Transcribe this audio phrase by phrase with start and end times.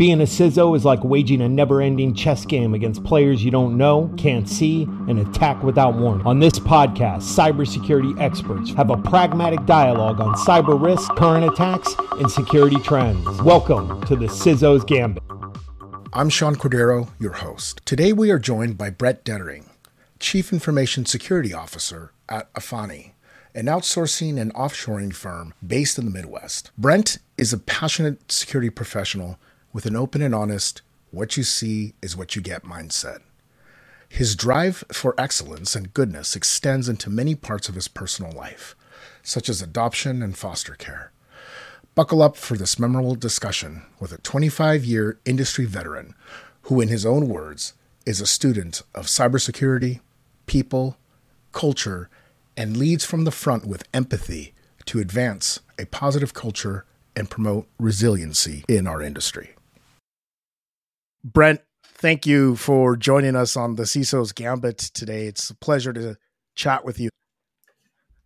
[0.00, 3.76] Being a CISO is like waging a never ending chess game against players you don't
[3.76, 6.26] know, can't see, and attack without warning.
[6.26, 12.30] On this podcast, cybersecurity experts have a pragmatic dialogue on cyber risk, current attacks, and
[12.30, 13.42] security trends.
[13.42, 15.22] Welcome to the CISO's Gambit.
[16.14, 17.82] I'm Sean Cordero, your host.
[17.84, 19.66] Today we are joined by Brent Deterding,
[20.18, 23.12] Chief Information Security Officer at Afani
[23.54, 26.70] an outsourcing and offshoring firm based in the Midwest.
[26.78, 29.38] Brent is a passionate security professional
[29.72, 33.20] with an open and honest, what you see is what you get mindset.
[34.08, 38.74] His drive for excellence and goodness extends into many parts of his personal life,
[39.22, 41.12] such as adoption and foster care.
[41.94, 46.14] Buckle up for this memorable discussion with a 25 year industry veteran
[46.62, 50.00] who, in his own words, is a student of cybersecurity,
[50.46, 50.96] people,
[51.52, 52.08] culture,
[52.56, 54.54] and leads from the front with empathy
[54.86, 56.84] to advance a positive culture
[57.14, 59.50] and promote resiliency in our industry.
[61.22, 65.26] Brent, thank you for joining us on the CISO's Gambit today.
[65.26, 66.16] It's a pleasure to
[66.54, 67.10] chat with you.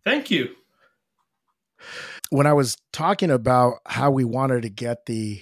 [0.05, 0.55] Thank you.
[2.29, 5.41] When I was talking about how we wanted to get the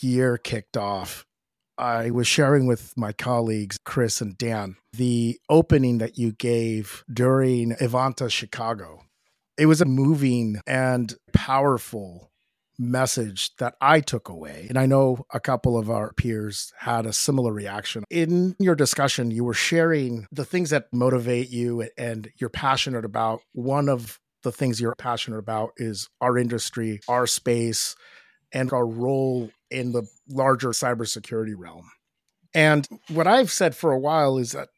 [0.00, 1.24] year kicked off,
[1.78, 7.70] I was sharing with my colleagues, Chris and Dan, the opening that you gave during
[7.72, 9.04] Evanta Chicago.
[9.56, 12.29] It was a moving and powerful
[12.80, 14.66] message that I took away.
[14.68, 18.04] And I know a couple of our peers had a similar reaction.
[18.10, 23.42] In your discussion, you were sharing the things that motivate you and you're passionate about.
[23.52, 27.94] One of the things you're passionate about is our industry, our space,
[28.52, 31.90] and our role in the larger cybersecurity realm.
[32.54, 34.68] And what I've said for a while is that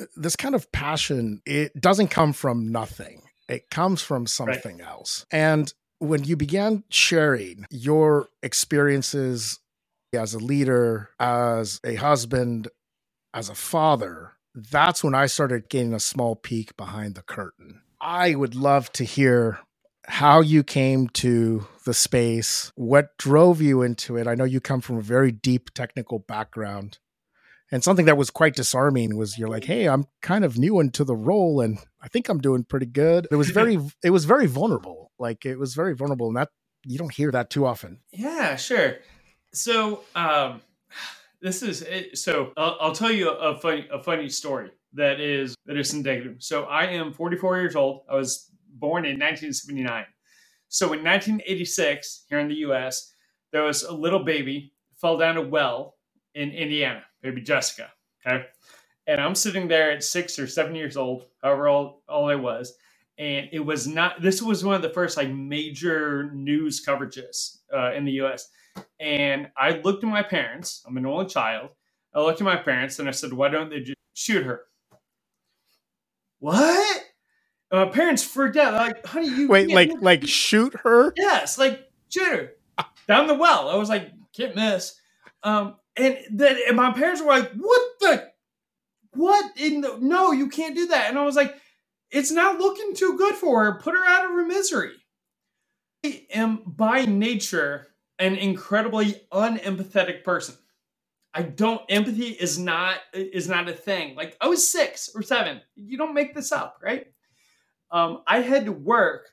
[0.00, 3.22] uh, this kind of passion, it doesn't come from nothing.
[3.48, 4.86] It comes from something right.
[4.86, 5.26] else.
[5.32, 9.60] And when you began sharing your experiences
[10.12, 12.68] as a leader, as a husband,
[13.32, 17.82] as a father, that's when I started getting a small peek behind the curtain.
[18.00, 19.60] I would love to hear
[20.06, 24.26] how you came to the space, what drove you into it.
[24.26, 26.98] I know you come from a very deep technical background.
[27.72, 31.04] And something that was quite disarming was you're like, "Hey, I'm kind of new into
[31.04, 34.46] the role and I think I'm doing pretty good." It was very it was very
[34.46, 36.48] vulnerable like it was very vulnerable, and that
[36.84, 38.00] you don't hear that too often.
[38.10, 38.96] Yeah, sure.
[39.52, 40.62] So um,
[41.42, 45.76] this is so I'll, I'll, tell you a funny a funny story that is that
[45.76, 46.36] is indicative.
[46.40, 48.02] So I am 44 years old.
[48.10, 50.06] I was born in 1979.
[50.68, 53.12] So in 1986, here in the U.S.,
[53.52, 55.96] there was a little baby fell down a well
[56.34, 57.90] in Indiana, baby Jessica.
[58.26, 58.46] Okay.
[59.06, 62.74] And I'm sitting there at six or seven years old, however old all I was,
[63.18, 67.92] and it was not this was one of the first like major news coverages uh,
[67.92, 68.48] in the us
[68.98, 71.70] and i looked at my parents i'm an only child
[72.14, 74.62] i looked at my parents and i said why don't they just shoot her.
[76.38, 77.02] What?
[77.70, 81.12] And my parents freaked out They're like honey you wait like like shoot her?
[81.16, 82.52] Yes like shoot her
[83.06, 83.68] down the well.
[83.68, 84.94] I was like can't miss.
[85.42, 88.30] Um and then and my parents were like what the
[89.12, 91.54] what in the no you can't do that and i was like
[92.10, 93.78] it's not looking too good for her.
[93.78, 94.92] Put her out of her misery.
[96.04, 97.88] I am by nature
[98.18, 100.56] an incredibly unempathetic person.
[101.32, 104.16] I don't empathy is not is not a thing.
[104.16, 105.60] Like I was six or seven.
[105.76, 107.06] You don't make this up, right?
[107.92, 109.28] Um, I had to work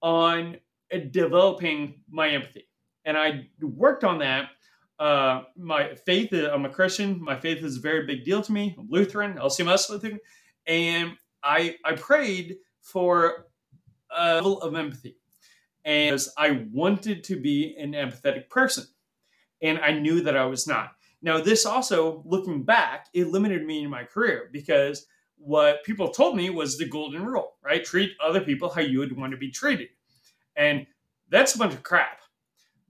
[0.00, 0.56] on
[1.10, 2.68] developing my empathy,
[3.04, 4.48] and I worked on that.
[5.02, 7.20] Uh, my faith, I'm a Christian.
[7.20, 8.76] My faith is a very big deal to me.
[8.78, 10.20] I'm Lutheran, LCMS Lutheran,
[10.64, 13.46] and I I prayed for
[14.16, 15.16] a level of empathy,
[15.84, 18.84] and I wanted to be an empathetic person,
[19.60, 20.92] and I knew that I was not.
[21.20, 25.04] Now, this also, looking back, it limited me in my career because
[25.36, 27.84] what people told me was the golden rule, right?
[27.84, 29.88] Treat other people how you would want to be treated,
[30.54, 30.86] and
[31.28, 32.21] that's a bunch of crap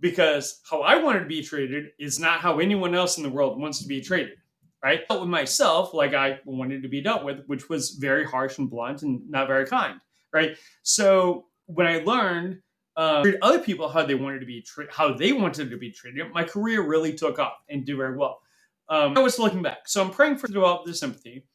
[0.02, 3.58] because how I wanted to be treated is not how anyone else in the world
[3.58, 4.36] wants to be treated
[4.82, 5.02] right?
[5.08, 8.68] But with myself like I wanted to be dealt with, which was very harsh and
[8.68, 10.00] blunt and not very kind,
[10.32, 10.56] right?
[10.82, 12.60] So when I learned
[12.96, 15.90] uh, treat other people how they wanted to be treated, how they wanted to be
[15.90, 18.40] treated, my career really took off and did very well.
[18.88, 21.46] Um, I was looking back, so I'm praying for develop this empathy,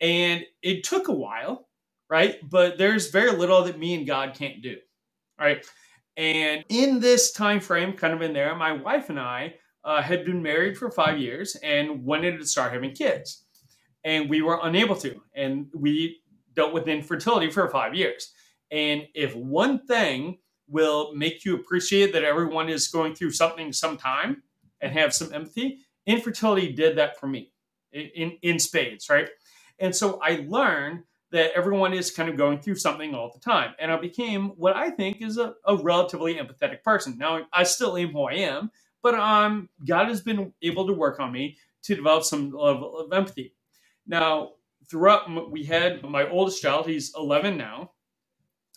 [0.00, 1.68] and it took a while,
[2.08, 2.38] right?
[2.48, 4.78] But there's very little that me and God can't do,
[5.38, 5.64] right?
[6.16, 9.54] And in this time frame, kind of in there, my wife and I
[9.84, 13.44] uh, had been married for five years and wanted to start having kids.
[14.04, 15.22] And we were unable to.
[15.34, 16.20] And we
[16.54, 18.32] dealt with infertility for five years.
[18.70, 20.38] And if one thing
[20.68, 24.42] will make you appreciate that everyone is going through something sometime,
[24.82, 25.78] and have some empathy.
[26.06, 27.52] Infertility did that for me
[27.92, 29.28] in, in, in spades, right?
[29.78, 33.74] And so I learned that everyone is kind of going through something all the time.
[33.80, 37.18] And I became what I think is a, a relatively empathetic person.
[37.18, 38.70] Now, I still am who I am,
[39.02, 43.12] but um, God has been able to work on me to develop some level of
[43.12, 43.54] empathy.
[44.06, 44.52] Now,
[44.90, 47.92] throughout, we had my oldest child, he's 11 now,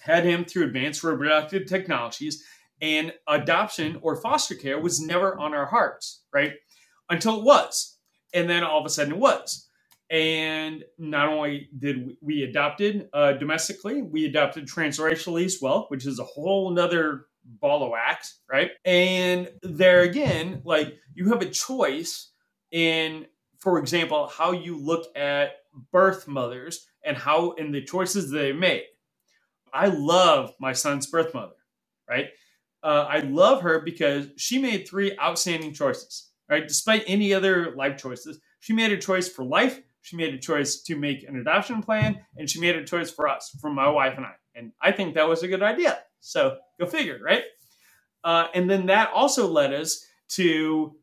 [0.02, 2.44] had him through advanced reproductive technologies,
[2.82, 6.54] and adoption or foster care was never on our hearts, right?
[7.10, 7.98] Until it was.
[8.34, 9.65] And then all of a sudden it was.
[10.10, 16.20] And not only did we adopted uh, domestically, we adopted transracially as well, which is
[16.20, 18.72] a whole nother ball of wax, right?
[18.84, 22.32] And there again, like you have a choice
[22.72, 23.26] in,
[23.60, 25.54] for example, how you look at
[25.92, 28.84] birth mothers and how and the choices they made.
[29.74, 31.56] I love my son's birth mother,
[32.10, 32.28] right?
[32.84, 36.68] Uh, I love her because she made three outstanding choices, right?
[36.68, 40.84] Despite any other life choices, she made a choice for life, she made a choice
[40.84, 44.14] to make an adoption plan, and she made a choice for us, for my wife
[44.18, 44.34] and I.
[44.54, 46.00] And I think that was a good idea.
[46.22, 47.44] So go figure, right?
[48.24, 50.96] Uh, and then that also led us to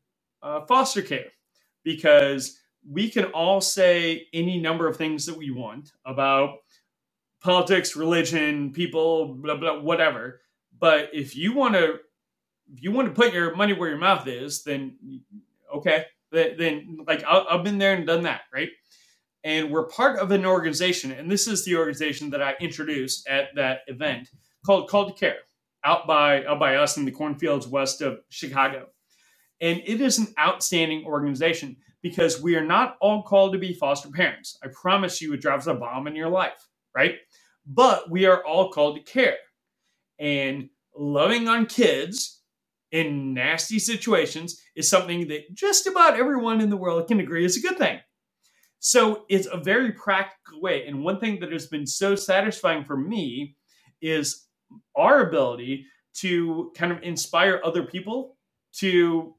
[0.42, 1.32] uh, foster care
[1.82, 6.58] because we can all say any number of things that we want about
[7.42, 10.40] politics, religion, people, blah blah, whatever.
[10.78, 11.96] But if you want to,
[12.72, 14.96] if you want to put your money where your mouth is, then
[15.74, 18.70] okay, then like I've been there and done that, right?
[19.44, 23.48] and we're part of an organization, and this is the organization that I introduced at
[23.56, 24.30] that event
[24.64, 25.38] called Call to Care,
[25.84, 28.86] out by out by us in the cornfields west of Chicago.
[29.60, 34.10] And it is an outstanding organization because we are not all called to be foster
[34.10, 34.58] parents.
[34.62, 37.16] I promise you, it drops a bomb in your life, right?
[37.66, 39.36] But we are all called to care.
[40.18, 42.41] And loving on kids
[42.92, 47.56] in nasty situations is something that just about everyone in the world can agree is
[47.56, 47.98] a good thing.
[48.78, 50.86] So it's a very practical way.
[50.86, 53.56] And one thing that has been so satisfying for me
[54.00, 54.46] is
[54.94, 58.36] our ability to kind of inspire other people
[58.74, 59.34] to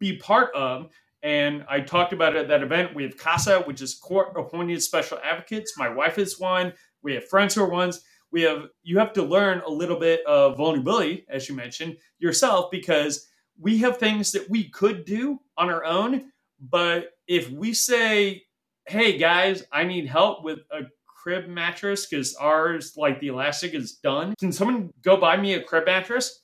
[0.00, 0.90] be part of.
[1.22, 2.94] And I talked about it at that event.
[2.94, 5.78] We have CASA, which is court appointed special advocates.
[5.78, 6.72] My wife is one.
[7.02, 8.02] We have friends who are ones.
[8.32, 12.70] We have you have to learn a little bit of vulnerability, as you mentioned, yourself,
[12.70, 13.28] because
[13.58, 16.32] we have things that we could do on our own.
[16.60, 18.42] But if we say
[18.88, 23.94] hey guys, I need help with a crib mattress because ours, like the elastic, is
[23.96, 24.34] done.
[24.38, 26.42] Can someone go buy me a crib mattress?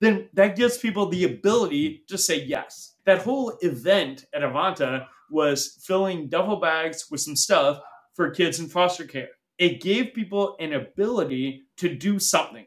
[0.00, 2.94] Then that gives people the ability to say yes.
[3.04, 7.80] That whole event at Evanta was filling duffel bags with some stuff
[8.14, 9.30] for kids in foster care.
[9.62, 12.66] It gave people an ability to do something,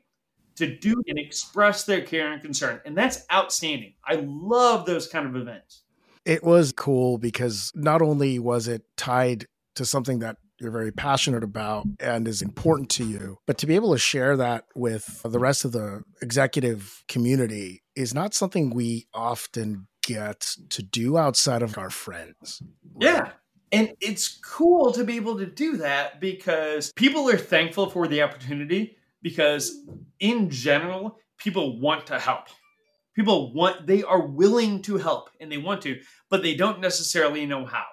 [0.56, 2.80] to do and express their care and concern.
[2.86, 3.96] And that's outstanding.
[4.06, 5.84] I love those kind of events.
[6.24, 9.46] It was cool because not only was it tied
[9.76, 13.76] to something that you're very passionate about and is important to you, but to be
[13.76, 19.06] able to share that with the rest of the executive community is not something we
[19.14, 22.64] often get to do outside of our friends.
[22.98, 23.32] Yeah.
[23.72, 28.22] And it's cool to be able to do that because people are thankful for the
[28.22, 29.84] opportunity because,
[30.20, 32.48] in general, people want to help.
[33.16, 37.46] People want they are willing to help and they want to but they don't necessarily
[37.46, 37.86] know how.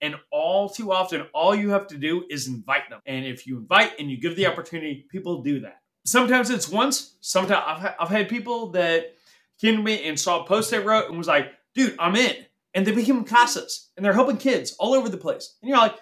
[0.00, 3.00] And all too often all you have to do is invite them.
[3.06, 5.78] And if you invite and you give the opportunity people do that.
[6.04, 9.14] Sometimes it's once sometimes i've, I've had people that
[9.60, 12.34] came to me and saw a post i wrote and was like dude i'm in
[12.74, 15.96] and they became casas and they're helping kids all over the place and you're like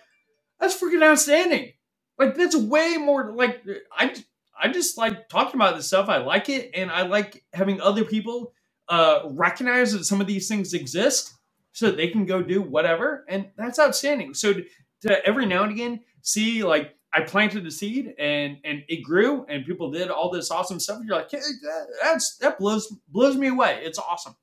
[0.61, 1.73] that's freaking outstanding
[2.19, 3.63] like that's way more like
[3.99, 4.15] i
[4.61, 6.09] I just like talking about this stuff.
[6.09, 8.53] I like it, and I like having other people
[8.89, 11.35] uh, recognize that some of these things exist
[11.73, 13.25] so they can go do whatever.
[13.29, 14.35] And that's outstanding.
[14.35, 14.65] So to,
[15.03, 19.45] to every now and again see like I planted a seed and and it grew
[19.49, 21.01] and people did all this awesome stuff.
[21.05, 23.81] You're like, hey, that, that's that blows blows me away.
[23.85, 24.37] It's awesome.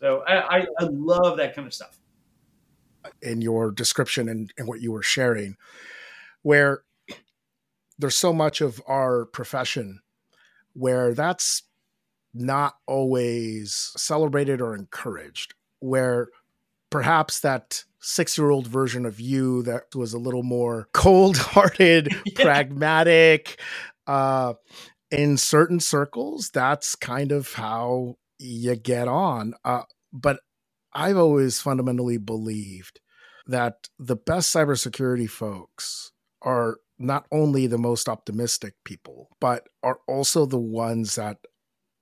[0.00, 1.98] So I, I, I love that kind of stuff.
[3.22, 5.56] In your description and, and what you were sharing,
[6.42, 6.82] where
[7.98, 10.00] there's so much of our profession
[10.72, 11.62] where that's
[12.32, 16.28] not always celebrated or encouraged, where
[16.90, 22.14] perhaps that six year old version of you that was a little more cold hearted,
[22.24, 22.42] yeah.
[22.42, 23.60] pragmatic,
[24.06, 24.54] uh,
[25.10, 29.54] in certain circles, that's kind of how you get on.
[29.64, 29.82] Uh,
[30.12, 30.40] but
[30.92, 33.00] I've always fundamentally believed
[33.46, 40.46] that the best cybersecurity folks are not only the most optimistic people, but are also
[40.46, 41.38] the ones that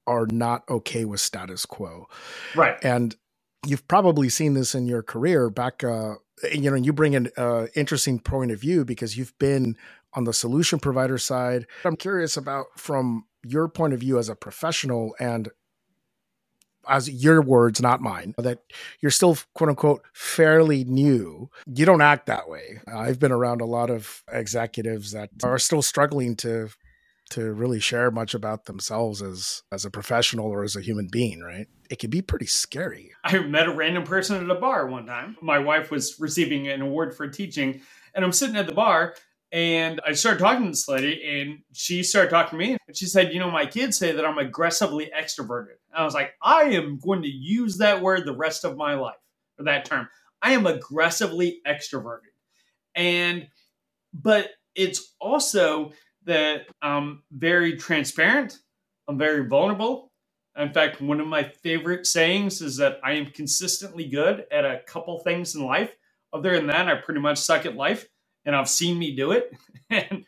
[0.07, 2.07] are not okay with status quo.
[2.57, 2.77] Right.
[2.83, 3.15] And
[3.67, 6.15] you've probably seen this in your career back uh,
[6.53, 9.77] you know you bring an uh, interesting point of view because you've been
[10.15, 14.37] on the solution provider side i'm curious about from your point of view as a
[14.37, 15.49] professional and
[16.89, 18.61] as your words not mine that
[19.01, 23.67] you're still quote unquote fairly new you don't act that way i've been around a
[23.67, 26.69] lot of executives that are still struggling to
[27.31, 31.41] to really share much about themselves as as a professional or as a human being,
[31.41, 31.67] right?
[31.91, 33.13] It can be pretty scary.
[33.25, 35.37] I met a random person at a bar one time.
[35.43, 37.81] My wife was receiving an award for teaching,
[38.15, 39.15] and I'm sitting at the bar
[39.51, 42.77] and I started talking to this lady, and she started talking to me.
[42.87, 45.77] And she said, You know, my kids say that I'm aggressively extroverted.
[45.91, 48.95] And I was like, I am going to use that word the rest of my
[48.95, 49.17] life,
[49.59, 50.09] or that term.
[50.43, 52.33] I am aggressively extroverted.
[52.95, 53.49] And,
[54.13, 55.93] but it's also
[56.25, 58.59] that I'm very transparent.
[59.09, 60.13] I'm very vulnerable.
[60.57, 64.81] In fact, one of my favorite sayings is that I am consistently good at a
[64.87, 65.95] couple things in life.
[66.33, 68.07] Other than that, I pretty much suck at life,
[68.45, 69.53] and I've seen me do it.
[69.91, 70.25] and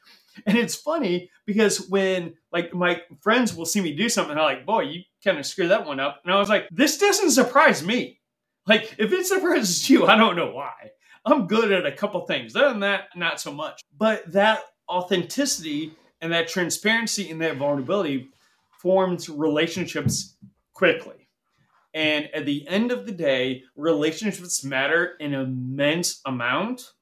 [0.46, 4.66] and it's funny because when like my friends will see me do something, they're like,
[4.66, 7.84] "Boy, you kind of screwed that one up," and I was like, "This doesn't surprise
[7.84, 8.20] me.
[8.66, 10.92] Like, if it surprises you, I don't know why.
[11.24, 12.56] I'm good at a couple things.
[12.56, 13.82] Other than that, not so much.
[13.98, 18.28] But that authenticity and that transparency and that vulnerability
[18.80, 20.36] forms relationships
[20.72, 21.28] quickly.
[21.92, 26.92] And at the end of the day, relationships matter an immense amount.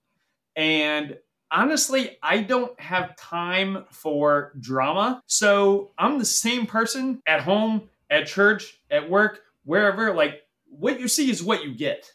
[0.59, 1.17] And
[1.53, 5.23] honestly, I don't have time for drama.
[5.27, 10.13] So I'm the same person at home, at church, at work, wherever.
[10.13, 12.11] Like, what you see is what you get.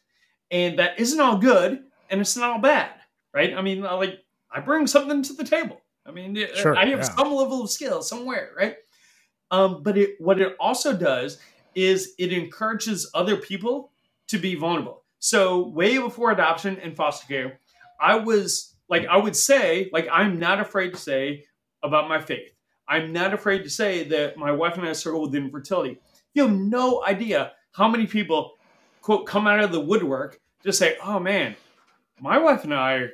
[0.52, 2.92] And that isn't all good and it's not all bad,
[3.34, 3.54] right?
[3.56, 4.20] I mean, like,
[4.52, 5.80] I bring something to the table.
[6.06, 7.16] I mean, sure, I have yeah.
[7.16, 8.76] some level of skill somewhere, right?
[9.52, 11.40] Um, but it, what it also does
[11.76, 13.92] is it encourages other people
[14.28, 15.04] to be vulnerable.
[15.20, 17.60] So way before adoption and foster care,
[18.04, 21.46] I was like, I would say, like, I'm not afraid to say
[21.82, 22.52] about my faith.
[22.88, 26.00] I'm not afraid to say that my wife and I struggle with infertility.
[26.34, 28.52] You have no idea how many people,
[29.02, 31.56] quote, come out of the woodwork to say, oh man,
[32.20, 33.08] my wife and I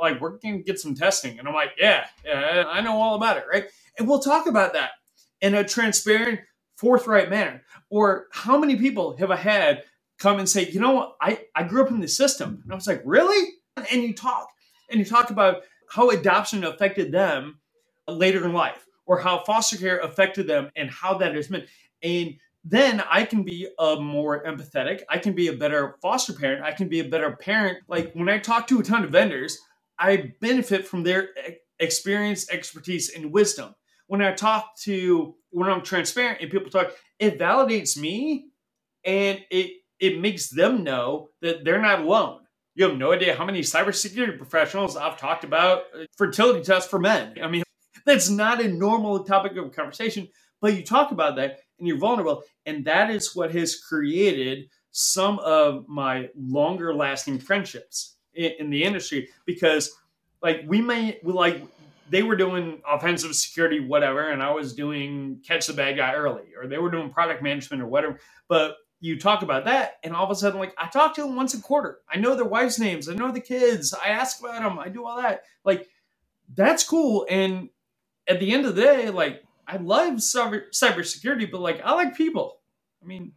[0.00, 1.38] like we're gonna get some testing.
[1.38, 3.66] And i'm like yeah yeah i know all about it right?
[3.98, 4.90] And we'll talk about that
[5.40, 6.40] in a transparent
[6.76, 7.62] forthright manner.
[7.90, 9.84] Or how many people have i had
[10.18, 12.60] come and say you know what i i grew up in the system.
[12.62, 13.54] And i was like really
[13.92, 14.48] and you talk
[14.90, 17.60] and you talk about how adoption affected them
[18.08, 21.66] later in life or how foster care affected them and how that has been
[22.02, 22.34] and
[22.64, 25.02] then I can be a more empathetic.
[25.08, 26.64] I can be a better foster parent.
[26.64, 27.78] I can be a better parent.
[27.88, 29.58] Like when I talk to a ton of vendors,
[29.98, 31.30] I benefit from their
[31.80, 33.74] experience, expertise, and wisdom.
[34.08, 38.48] When I talk to, when I'm transparent and people talk, it validates me
[39.04, 42.39] and it it makes them know that they're not alone.
[42.80, 46.98] You have no idea how many cybersecurity professionals I've talked about uh, fertility tests for
[46.98, 47.34] men.
[47.42, 47.62] I mean,
[48.06, 50.28] that's not a normal topic of conversation,
[50.62, 52.42] but you talk about that and you're vulnerable.
[52.64, 58.82] And that is what has created some of my longer lasting friendships in, in the
[58.82, 59.90] industry because
[60.40, 61.62] like we may like
[62.08, 66.42] they were doing offensive security whatever and i was doing catch the bad guy early
[66.60, 68.18] or they were doing product management or whatever
[68.48, 71.36] but you talk about that and all of a sudden like i talk to them
[71.36, 71.98] once a quarter.
[72.08, 73.08] I know their wives names.
[73.08, 73.94] I know the kids.
[73.94, 75.42] I ask about them i do all that.
[75.64, 75.88] Like
[76.54, 77.26] that's cool.
[77.28, 77.70] And
[78.28, 82.16] at the end of the day like i love cyber cybersecurity but like i like
[82.16, 82.58] people.
[83.02, 83.32] I mean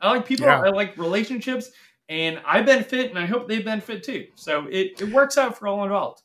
[0.00, 0.46] i like people.
[0.46, 0.62] Yeah.
[0.62, 1.70] i like relationships
[2.12, 4.26] and I benefit, and I hope they benefit too.
[4.34, 6.22] So it, it works out for all involved.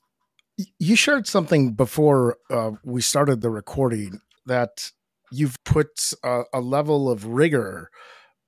[0.80, 4.92] You shared something before uh, we started the recording that
[5.32, 7.90] you've put a, a level of rigor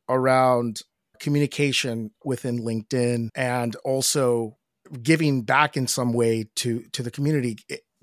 [0.10, 0.82] around
[1.20, 4.58] communication within LinkedIn and also
[5.04, 7.58] giving back in some way to to the community.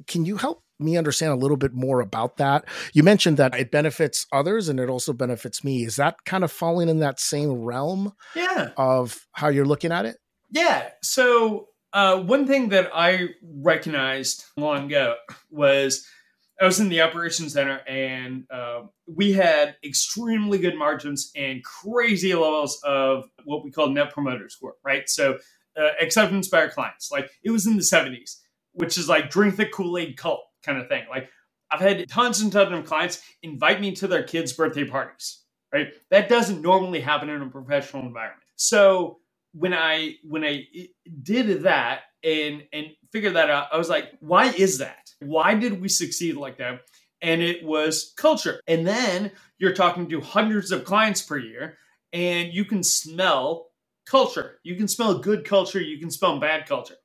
[0.07, 2.65] Can you help me understand a little bit more about that.
[2.93, 5.85] You mentioned that it benefits others and it also benefits me.
[5.85, 8.71] Is that kind of falling in that same realm yeah.
[8.77, 10.17] of how you're looking at it?
[10.51, 10.89] Yeah.
[11.03, 15.15] So, uh, one thing that I recognized long ago
[15.51, 16.07] was
[16.61, 22.35] I was in the operations center and uh, we had extremely good margins and crazy
[22.35, 25.09] levels of what we call net promoter score, right?
[25.09, 25.39] So,
[25.79, 28.39] uh, acceptance by our clients, like it was in the 70s,
[28.73, 31.05] which is like drink the Kool Aid cult kind of thing.
[31.11, 31.29] Like
[31.71, 35.43] I've had tons and tons of clients invite me to their kids' birthday parties.
[35.73, 38.41] Right, that doesn't normally happen in a professional environment.
[38.55, 39.19] So
[39.53, 40.67] when I when I
[41.23, 45.06] did that and and figured that out, I was like, why is that?
[45.21, 46.81] Why did we succeed like that?
[47.23, 48.61] And it was culture.
[48.67, 51.79] And then you're talking to hundreds of clients per year,
[52.13, 53.69] and you can smell
[54.07, 54.59] culture.
[54.63, 56.97] You can smell good culture, you can smell bad culture.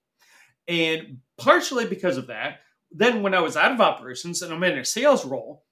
[0.68, 2.60] And partially because of that,
[2.92, 5.64] then when I was out of operations and I'm in a sales role,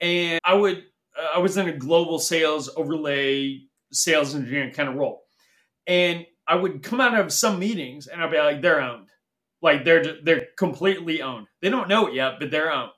[0.00, 0.84] and I would
[1.18, 5.24] uh, I was in a global sales overlay sales engineering kind of role,
[5.86, 9.08] and I would come out of some meetings and I'd be like, they're owned,
[9.60, 11.46] like they're they're completely owned.
[11.62, 12.90] They don't know it yet, but they're owned.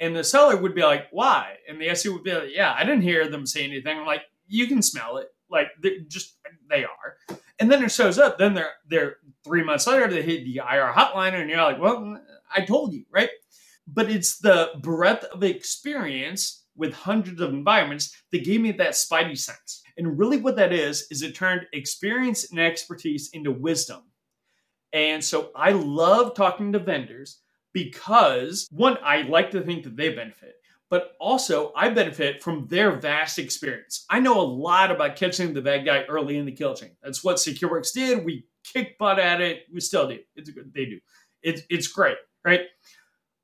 [0.00, 1.56] And the seller would be like, why?
[1.68, 3.96] And the SE would be like, yeah, I didn't hear them say anything.
[3.96, 5.28] I'm like, you can smell it.
[5.48, 5.68] Like
[6.08, 6.36] just
[6.68, 7.38] they are.
[7.60, 8.38] And then it shows up.
[8.38, 12.20] Then they're they're three months later they hit the IR hotline, and you're like, well,
[12.54, 13.30] I told you, right?
[13.86, 19.38] But it's the breadth of experience with hundreds of environments that gave me that spidey
[19.38, 19.82] sense.
[19.96, 24.02] And really, what that is is it turned experience and expertise into wisdom.
[24.94, 27.40] And so I love talking to vendors
[27.74, 30.54] because one, I like to think that they benefit
[30.94, 34.04] but also I benefit from their vast experience.
[34.08, 36.92] I know a lot about catching the bad guy early in the kill chain.
[37.02, 38.24] That's what SecureWorks did.
[38.24, 39.62] We kick butt at it.
[39.72, 40.20] We still do.
[40.36, 40.50] It's.
[40.72, 41.00] They do.
[41.42, 42.60] It's it's great, right?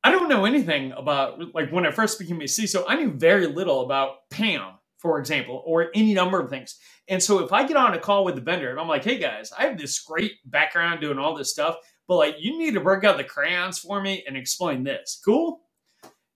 [0.05, 2.85] I don't know anything about like when I first became a CISO.
[2.87, 6.79] I knew very little about PAM, for example, or any number of things.
[7.09, 9.19] And so if I get on a call with the vendor and I'm like, "Hey
[9.19, 11.77] guys, I have this great background doing all this stuff,
[12.07, 15.61] but like you need to work out the crayons for me and explain this." Cool?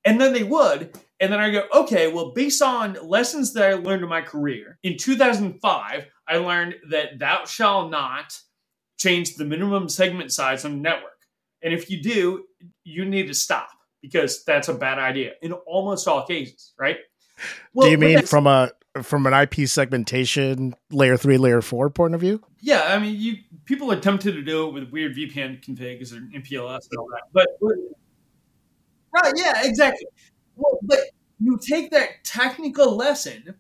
[0.05, 0.99] And then they would.
[1.21, 4.79] And then I go, okay, well, based on lessons that I learned in my career,
[4.83, 8.39] in 2005, I learned that thou shall not
[8.99, 11.13] change the minimum segment size on the network.
[11.63, 12.45] And if you do,
[12.85, 13.69] you need to stop
[14.03, 16.99] because that's a bad idea in almost all cases, right?
[17.73, 18.71] Well, do you mean from a
[19.03, 22.43] from an IP segmentation layer three, layer four point of view?
[22.61, 26.21] Yeah, I mean, you people are tempted to do it with weird VPN configs or
[26.21, 27.49] MPLS and all that, but
[29.15, 30.07] Right, yeah, exactly.
[30.57, 30.99] Well, but
[31.39, 33.55] you take that technical lesson,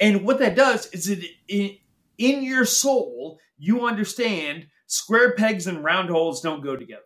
[0.00, 1.76] and what that does is it in,
[2.18, 7.02] in your soul, you understand square pegs and round holes don't go together,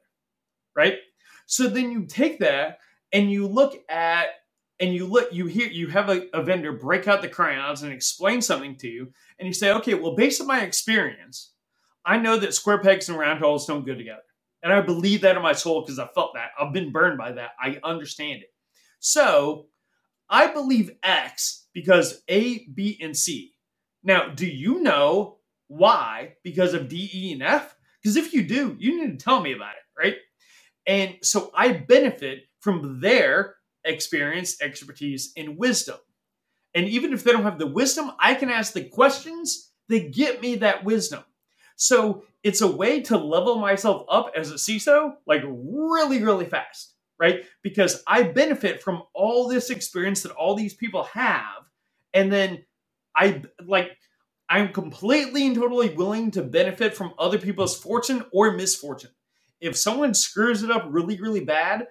[0.74, 0.94] right?
[1.46, 2.78] So then you take that
[3.12, 4.28] and you look at
[4.82, 7.92] and you look you hear you have a, a vendor break out the crayons and
[7.92, 11.52] explain something to you and you say okay well based on my experience
[12.04, 14.22] i know that square pegs and round holes don't go together
[14.62, 16.50] and I believe that in my soul because I felt that.
[16.58, 17.50] I've been burned by that.
[17.60, 18.52] I understand it.
[19.00, 19.66] So
[20.30, 23.54] I believe X because A, B, and C.
[24.04, 26.34] Now, do you know why?
[26.44, 27.74] Because of D, E, and F?
[28.00, 30.16] Because if you do, you need to tell me about it, right?
[30.86, 35.96] And so I benefit from their experience, expertise, and wisdom.
[36.74, 40.40] And even if they don't have the wisdom, I can ask the questions that get
[40.40, 41.22] me that wisdom.
[41.76, 46.94] So it's a way to level myself up as a CISO, like really, really fast,
[47.18, 47.44] right?
[47.62, 51.64] Because I benefit from all this experience that all these people have.
[52.14, 52.64] And then
[53.14, 53.96] I like,
[54.48, 59.10] I'm completely and totally willing to benefit from other people's fortune or misfortune.
[59.60, 61.86] If someone screws it up really, really bad,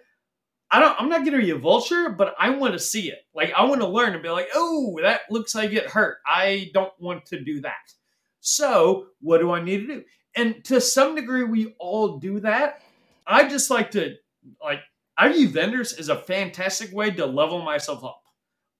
[0.71, 3.19] I don't I'm not gonna be a vulture, but I want to see it.
[3.35, 6.17] Like I want to learn and be like, oh, that looks like it hurt.
[6.25, 7.93] I don't want to do that.
[8.39, 10.03] So what do I need to do?
[10.35, 12.81] And to some degree, we all do that.
[13.27, 14.15] I just like to
[14.63, 14.79] like
[15.17, 18.23] I view vendors as a fantastic way to level myself up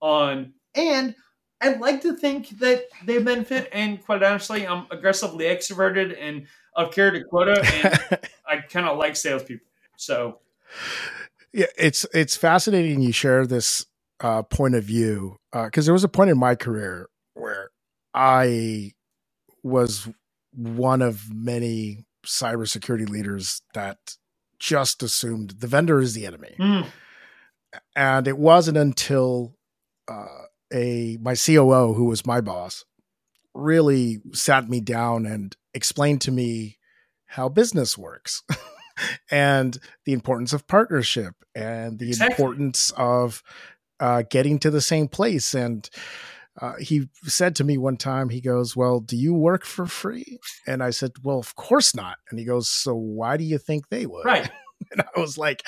[0.01, 1.13] on and
[1.59, 6.91] I'd like to think that they benefit and quite honestly I'm aggressively extroverted and I've
[6.91, 9.67] carried a quota and I kind of like salespeople.
[9.97, 10.39] So
[11.53, 13.85] yeah, it's it's fascinating you share this
[14.19, 17.71] uh, point of view because uh, there was a point in my career where
[18.13, 18.91] I
[19.63, 20.07] was
[20.53, 24.15] one of many cybersecurity leaders that
[24.59, 26.55] just assumed the vendor is the enemy.
[26.59, 26.85] Mm.
[27.95, 29.55] And it wasn't until
[30.07, 32.85] uh, a my COO, who was my boss,
[33.53, 36.77] really sat me down and explained to me
[37.25, 38.43] how business works
[39.29, 42.33] and the importance of partnership and the exactly.
[42.33, 43.43] importance of
[43.99, 45.89] uh, getting to the same place and
[46.59, 50.37] uh, he said to me one time, he goes, Well, do you work for free?
[50.67, 52.17] And I said, Well, of course not.
[52.29, 54.25] And he goes, So why do you think they would?
[54.25, 54.49] Right.
[54.91, 55.61] And I was like,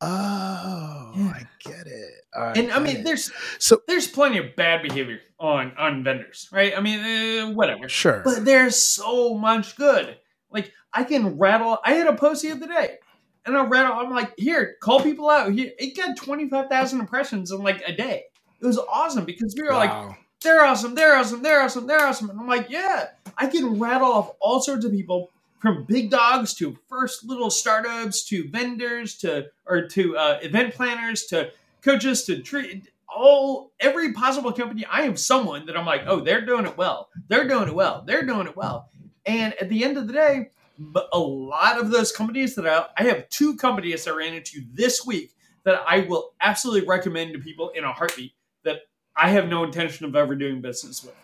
[0.00, 2.14] Oh, I get it.
[2.36, 3.04] I and I mean, it.
[3.04, 6.76] there's so there's plenty of bad behavior on on vendors, right?
[6.76, 7.88] I mean, uh, whatever.
[7.88, 8.22] Sure.
[8.24, 10.18] But there's so much good.
[10.50, 11.78] Like I can rattle.
[11.84, 12.98] I had a post the other day,
[13.44, 13.92] and I rattle.
[13.92, 15.52] I'm like, here, call people out.
[15.52, 18.24] Here, it got twenty five thousand impressions in like a day.
[18.60, 20.06] It was awesome because we were wow.
[20.06, 22.30] like they're awesome, they're awesome, they're awesome, they're awesome.
[22.30, 25.30] And I'm like, yeah, I can rattle off all sorts of people
[25.60, 31.24] from big dogs to first little startups to vendors to or to uh, event planners
[31.26, 31.50] to
[31.82, 34.86] coaches to treat all every possible company.
[34.90, 38.04] I am someone that I'm like, oh, they're doing it well, they're doing it well,
[38.06, 38.90] they're doing it well.
[39.26, 42.86] And at the end of the day, but a lot of those companies that I,
[42.96, 45.32] I have two companies I ran into this week
[45.64, 48.32] that I will absolutely recommend to people in a heartbeat
[48.64, 48.80] that
[49.16, 51.14] I have no intention of ever doing business with.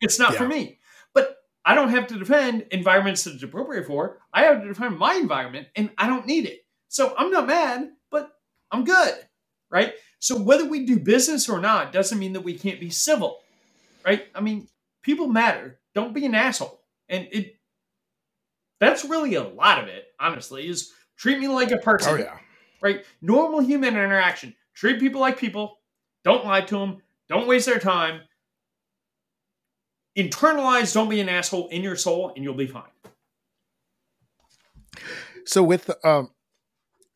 [0.00, 0.38] It's not yeah.
[0.38, 0.78] for me.
[1.14, 4.18] But I don't have to defend environments that it's appropriate for.
[4.32, 6.60] I have to defend my environment and I don't need it.
[6.88, 8.32] So I'm not mad, but
[8.70, 9.14] I'm good.
[9.70, 9.94] Right?
[10.18, 13.40] So whether we do business or not doesn't mean that we can't be civil.
[14.04, 14.26] Right?
[14.34, 14.68] I mean,
[15.02, 15.78] people matter.
[15.94, 16.80] Don't be an asshole.
[17.08, 17.56] And it
[18.80, 22.14] that's really a lot of it, honestly, is treat me like a person.
[22.14, 22.38] Oh, yeah.
[22.82, 23.04] Right?
[23.22, 24.54] Normal human interaction.
[24.74, 25.78] Treat people like people.
[26.24, 27.02] Don't lie to them.
[27.28, 28.20] Don't waste their time.
[30.16, 32.82] Internalize, don't be an asshole in your soul, and you'll be fine.
[35.44, 36.30] So, with um,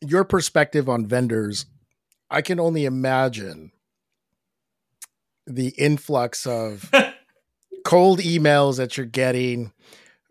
[0.01, 1.67] your perspective on vendors,
[2.31, 3.73] I can only imagine
[5.47, 6.91] the influx of
[7.85, 9.73] cold emails that you're getting,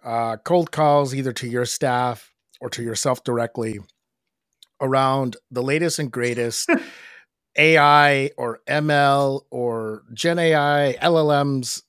[0.08, 3.78] uh, cold calls either to your staff or to yourself directly
[4.80, 6.70] around the latest and greatest
[7.58, 11.84] AI or ML or Gen AI, LLMs,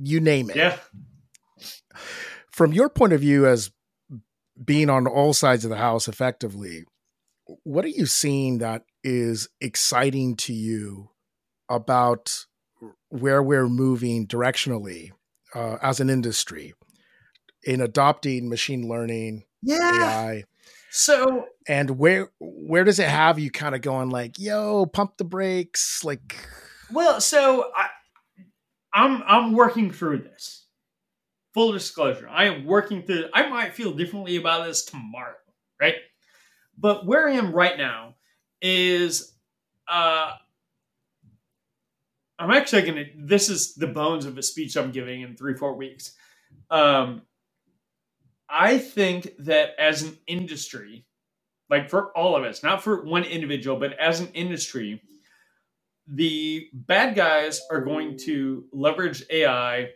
[0.00, 0.56] you name it.
[0.56, 0.76] Yeah.
[2.52, 3.72] From your point of view as
[4.64, 6.84] being on all sides of the house effectively,
[7.64, 11.10] what are you seeing that is exciting to you
[11.68, 12.46] about
[13.08, 15.10] where we're moving directionally
[15.56, 16.74] uh, as an industry
[17.64, 19.90] in adopting machine learning, yeah.
[19.94, 20.44] AI?
[20.90, 25.24] So and where where does it have you kind of going like, yo, pump the
[25.24, 26.36] brakes, like
[26.90, 27.88] Well, so I
[28.92, 30.64] I'm I'm working through this.
[31.54, 35.34] Full disclosure, I am working through I might feel differently about this tomorrow,
[35.80, 35.96] right?
[36.76, 38.14] But where I am right now
[38.62, 39.34] is
[39.88, 40.32] uh
[42.38, 45.74] I'm actually gonna this is the bones of a speech I'm giving in three, four
[45.74, 46.12] weeks.
[46.70, 47.22] Um
[48.50, 51.06] I think that as an industry,
[51.70, 55.02] like for all of us, not for one individual, but as an industry,
[56.06, 59.90] the bad guys are going to leverage AI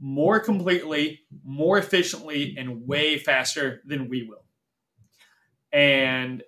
[0.00, 4.44] more completely, more efficiently, and way faster than we will.
[5.72, 6.42] And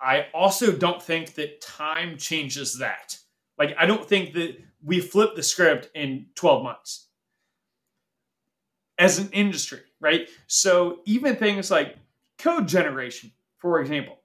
[0.00, 3.16] I also don't think that time changes that.
[3.58, 7.08] Like, I don't think that we flip the script in 12 months
[8.98, 10.28] as an industry, right?
[10.48, 11.96] So even things like
[12.38, 14.20] code generation, for example,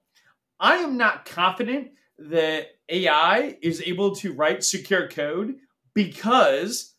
[0.60, 5.54] I am not confident that AI is able to write secure code
[5.94, 6.94] because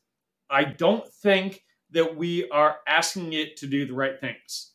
[0.50, 4.72] I don't think that we are asking it to do the right things.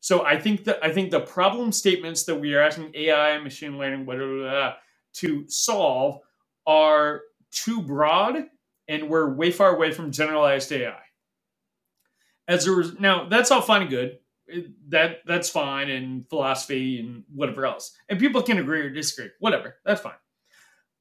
[0.00, 3.76] So I think that I think the problem statements that we are asking AI, machine
[3.76, 4.74] learning, whatever,
[5.14, 6.20] to solve
[6.66, 8.46] are too broad,
[8.88, 11.05] and we're way far away from generalized AI
[12.48, 14.18] as a res- now that's all fine and good.
[14.48, 19.30] It, that that's fine and philosophy and whatever else, and people can agree or disagree.
[19.40, 20.14] Whatever, that's fine.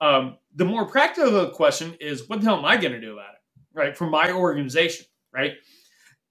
[0.02, 3.34] Um, the more practical question is, what the hell am I going to do about
[3.34, 3.42] it,
[3.74, 3.98] right?
[3.98, 5.54] For my organization, right?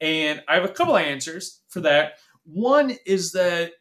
[0.01, 2.15] And I have a couple of answers for that.
[2.45, 3.73] One is that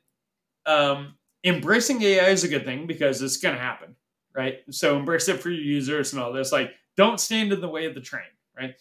[0.66, 3.96] um, embracing AI is a good thing because it's going to happen,
[4.36, 4.60] right?
[4.72, 6.52] So embrace it for your users and all this.
[6.52, 8.24] Like, don't stand in the way of the train,
[8.58, 8.76] right?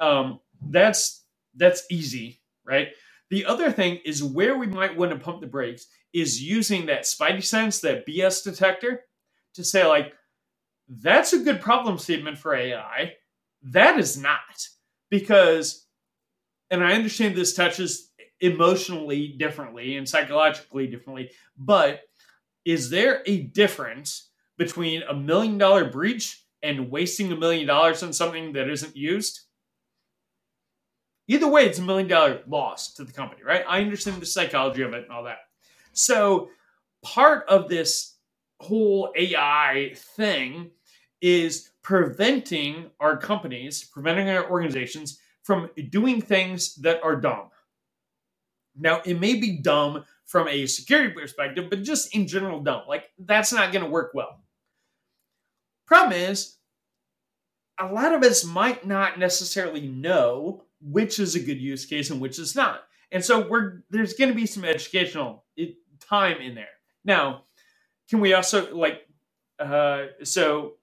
[0.00, 1.21] Um, that's
[1.54, 2.88] that's easy, right?
[3.30, 7.04] The other thing is where we might want to pump the brakes is using that
[7.04, 9.02] spidey sense, that BS detector,
[9.54, 10.12] to say, like,
[10.88, 13.14] that's a good problem statement for AI.
[13.62, 14.68] That is not.
[15.10, 15.86] Because,
[16.70, 18.10] and I understand this touches
[18.40, 22.00] emotionally differently and psychologically differently, but
[22.64, 28.12] is there a difference between a million dollar breach and wasting a million dollars on
[28.12, 29.40] something that isn't used?
[31.28, 33.64] Either way, it's a million dollar loss to the company, right?
[33.68, 35.38] I understand the psychology of it and all that.
[35.92, 36.50] So,
[37.02, 38.16] part of this
[38.60, 40.70] whole AI thing
[41.20, 47.50] is preventing our companies, preventing our organizations from doing things that are dumb.
[48.76, 52.82] Now, it may be dumb from a security perspective, but just in general, dumb.
[52.88, 54.40] Like, that's not going to work well.
[55.86, 56.56] Problem is,
[57.78, 62.20] a lot of us might not necessarily know which is a good use case and
[62.20, 62.82] which is not.
[63.12, 65.44] And so we're there's going to be some educational
[66.00, 66.68] time in there.
[67.04, 67.44] Now,
[68.10, 69.02] can we also like
[69.60, 70.74] uh so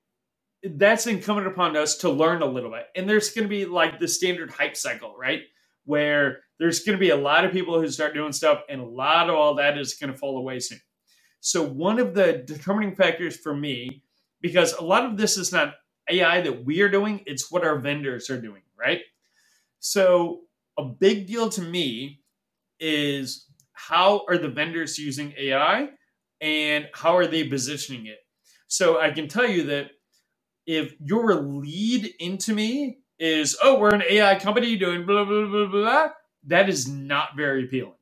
[0.63, 2.87] that's incumbent upon us to learn a little bit.
[2.95, 5.43] And there's going to be like the standard hype cycle, right?
[5.85, 8.85] Where there's going to be a lot of people who start doing stuff and a
[8.85, 10.81] lot of all that is going to fall away soon.
[11.41, 14.03] So one of the determining factors for me
[14.41, 15.75] because a lot of this is not
[16.09, 19.01] AI that we are doing, it's what our vendors are doing, right?
[19.79, 20.41] So,
[20.77, 22.21] a big deal to me
[22.79, 25.89] is how are the vendors using AI
[26.41, 28.19] and how are they positioning it?
[28.67, 29.91] So, I can tell you that
[30.67, 35.67] if your lead into me is, oh, we're an AI company doing blah, blah, blah,
[35.67, 36.09] blah,
[36.47, 37.93] that is not very appealing.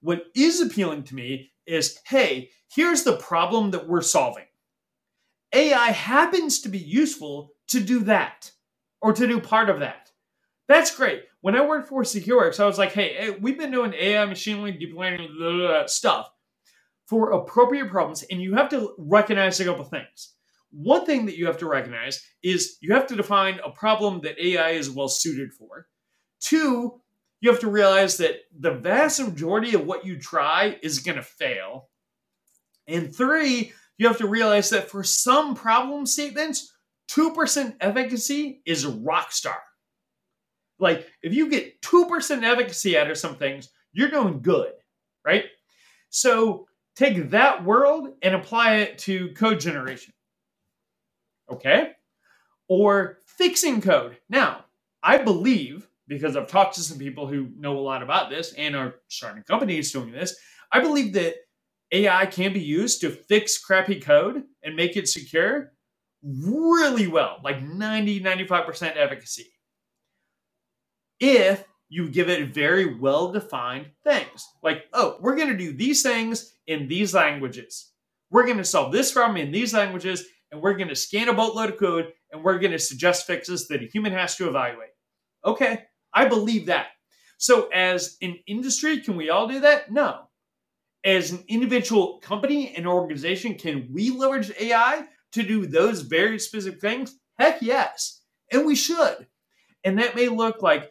[0.00, 4.44] What is appealing to me is, hey, here's the problem that we're solving.
[5.52, 8.52] AI happens to be useful to do that
[9.02, 10.05] or to do part of that.
[10.68, 11.24] That's great.
[11.42, 14.58] When I worked for SecureWorks, I was like, hey, eh, we've been doing AI, machine
[14.58, 16.30] learning, deep learning, blah, blah, blah, stuff
[17.06, 20.34] for appropriate problems, and you have to recognize a couple things.
[20.72, 24.44] One thing that you have to recognize is you have to define a problem that
[24.44, 25.86] AI is well suited for.
[26.40, 27.00] Two,
[27.40, 31.22] you have to realize that the vast majority of what you try is going to
[31.22, 31.88] fail.
[32.88, 36.72] And three, you have to realize that for some problem statements,
[37.10, 39.58] 2% efficacy is rock star.
[40.78, 44.72] Like if you get 2% efficacy out of some things, you're doing good,
[45.24, 45.44] right?
[46.10, 50.12] So take that world and apply it to code generation.
[51.50, 51.92] Okay?
[52.68, 54.16] Or fixing code.
[54.28, 54.64] Now,
[55.02, 58.74] I believe, because I've talked to some people who know a lot about this and
[58.74, 60.36] are starting companies doing this,
[60.72, 61.34] I believe that
[61.92, 65.72] AI can be used to fix crappy code and make it secure
[66.22, 69.46] really well, like 90, 95% efficacy.
[71.20, 76.02] If you give it very well defined things, like, oh, we're going to do these
[76.02, 77.92] things in these languages.
[78.30, 81.32] We're going to solve this problem in these languages, and we're going to scan a
[81.32, 84.90] boatload of code and we're going to suggest fixes that a human has to evaluate.
[85.44, 86.88] Okay, I believe that.
[87.38, 89.92] So, as an industry, can we all do that?
[89.92, 90.22] No.
[91.04, 96.80] As an individual company and organization, can we leverage AI to do those very specific
[96.80, 97.16] things?
[97.38, 98.22] Heck yes.
[98.50, 99.26] And we should.
[99.84, 100.90] And that may look like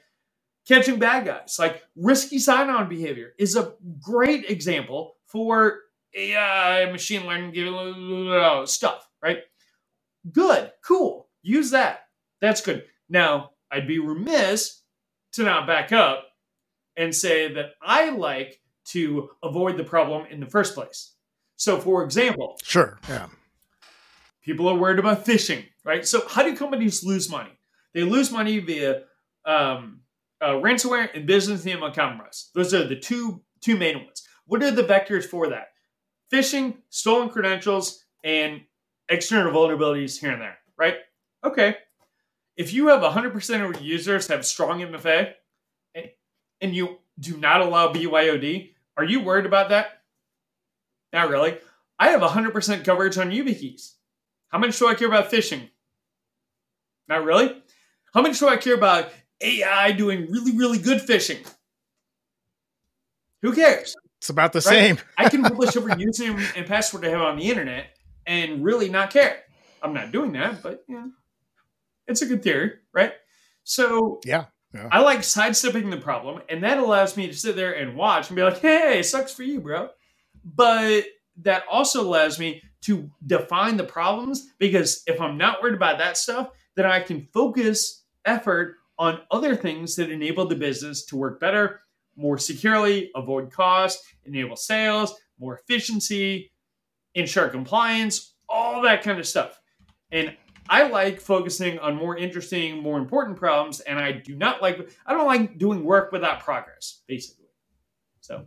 [0.68, 5.80] catching bad guys, like risky sign on behavior is a great example for
[6.16, 9.40] AI, machine learning stuff, right?
[10.32, 11.28] Good, cool.
[11.42, 12.08] Use that.
[12.42, 12.86] That's good.
[13.10, 14.82] Now, I'd be remiss
[15.34, 16.26] to not back up
[16.96, 21.14] and say that I like to avoid the problem in the first place.
[21.58, 23.28] So, for example, sure, yeah,
[24.44, 26.06] people are worried about phishing, right?
[26.06, 27.52] So, how do companies lose money?
[27.94, 29.04] They lose money via
[29.46, 30.02] um,
[30.42, 32.50] uh, ransomware and business email compromise.
[32.54, 34.24] Those are the two two main ones.
[34.46, 35.70] What are the vectors for that?
[36.32, 38.62] Phishing, stolen credentials, and
[39.10, 40.98] external vulnerabilities here and there, right?
[41.44, 41.78] Okay.
[42.58, 45.34] If you have 100% of your users have strong MFA
[46.62, 50.02] and you do not allow BYOD, are you worried about that?
[51.12, 51.58] Not really.
[52.00, 53.94] I have 100% coverage on YubiKeys.
[54.50, 55.70] How much do I care about phishing?
[57.08, 57.62] Not really.
[58.14, 59.10] How much do I care about
[59.42, 61.46] AI doing really, really good phishing?
[63.42, 63.96] Who cares?
[64.18, 64.64] It's about the right?
[64.64, 64.98] same.
[65.18, 67.88] I can publish every username and password I have on the internet
[68.26, 69.44] and really not care.
[69.82, 71.06] I'm not doing that, but yeah,
[72.08, 73.14] it's a good theory, right?
[73.64, 74.90] So yeah, yeah.
[74.92, 78.36] I like sidestepping the problem, and that allows me to sit there and watch and
[78.36, 79.90] be like, "Hey, sucks for you, bro."
[80.44, 81.06] But
[81.44, 86.18] that also allows me to define the problems because if I'm not worried about that
[86.18, 91.40] stuff, then I can focus effort on other things that enable the business to work
[91.40, 91.82] better,
[92.16, 96.52] more securely, avoid cost, enable sales, more efficiency,
[97.14, 99.60] ensure compliance, all that kind of stuff.
[100.12, 100.36] And
[100.70, 105.14] I like focusing on more interesting, more important problems, and I do not like I
[105.14, 107.46] don't like doing work without progress, basically.
[108.22, 108.46] So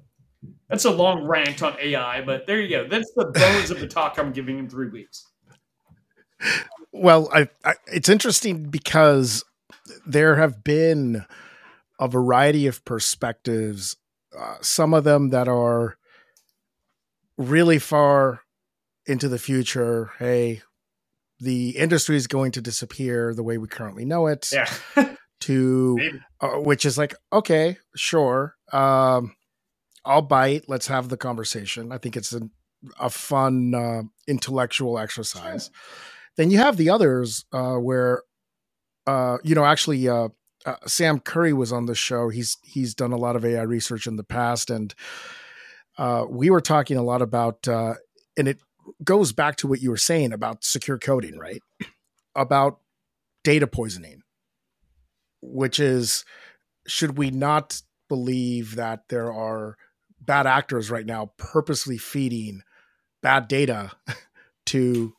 [0.69, 2.89] that's a long rant on AI, but there you go.
[2.89, 5.27] That's the bones of the talk I'm giving in three weeks.
[6.93, 9.45] Well, I, I, it's interesting because
[10.07, 11.25] there have been
[11.99, 13.97] a variety of perspectives.
[14.37, 15.97] Uh, some of them that are
[17.37, 18.43] really far
[19.07, 20.63] into the future, hey,
[21.41, 24.51] the industry is going to disappear the way we currently know it.
[24.53, 24.69] Yeah.
[25.41, 25.99] to
[26.41, 28.57] uh, which is like, okay, sure.
[28.73, 29.37] Um,
[30.05, 30.65] I'll bite.
[30.69, 31.93] Let's have the conversation.
[31.93, 32.43] I think it's a,
[32.99, 35.67] a fun uh, intellectual exercise.
[35.67, 35.95] Sure.
[36.37, 38.23] Then you have the others uh, where,
[39.09, 40.29] uh, you know, actually, uh,
[40.67, 42.29] uh, Sam Curry was on the show.
[42.29, 44.95] He's he's done a lot of AI research in the past, and
[45.97, 47.97] uh, we were talking a lot about, and
[48.37, 48.59] it
[49.03, 51.63] goes back to what you were saying about secure coding, right?
[52.37, 52.81] About
[53.45, 54.21] data poisoning,
[55.41, 56.27] which is
[56.87, 59.79] should we not believe that there are
[60.21, 62.61] bad actors right now purposely feeding
[63.23, 63.93] bad data
[64.67, 65.15] to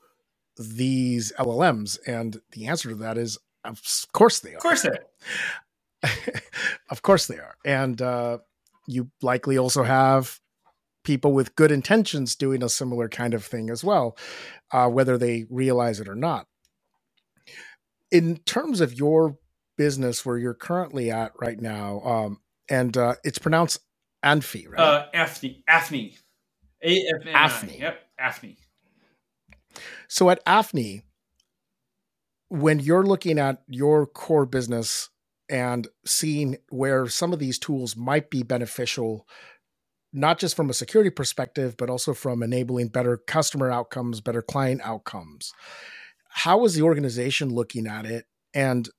[0.58, 1.98] these LLMs?
[2.06, 4.58] And the answer to that is, of course they are.
[4.58, 6.12] Of course they are.
[6.90, 7.56] of course they are.
[7.66, 8.40] And uh,
[8.88, 10.40] you likely also have
[11.04, 14.18] people with good intentions doing a similar kind of thing as well,
[14.72, 16.48] uh, whether they realize it or not.
[18.12, 19.38] In terms of your
[19.78, 23.80] business where you're currently at right now, um, and uh, it's pronounced
[24.24, 24.80] Anfi, right?
[24.80, 25.64] Uh, Afni.
[25.70, 26.18] Afni.
[26.84, 27.80] Afni.
[27.80, 28.00] Yep.
[28.20, 28.58] Afni.
[30.08, 31.04] So at Afni,
[32.50, 35.10] when you're looking at your core business
[35.50, 39.28] and seeing where some of these tools might be beneficial,
[40.12, 44.82] not just from a security perspective, but also from enabling better customer outcomes, better client
[44.84, 45.54] outcomes,
[46.30, 48.26] how is the organization looking at it?
[48.54, 48.90] And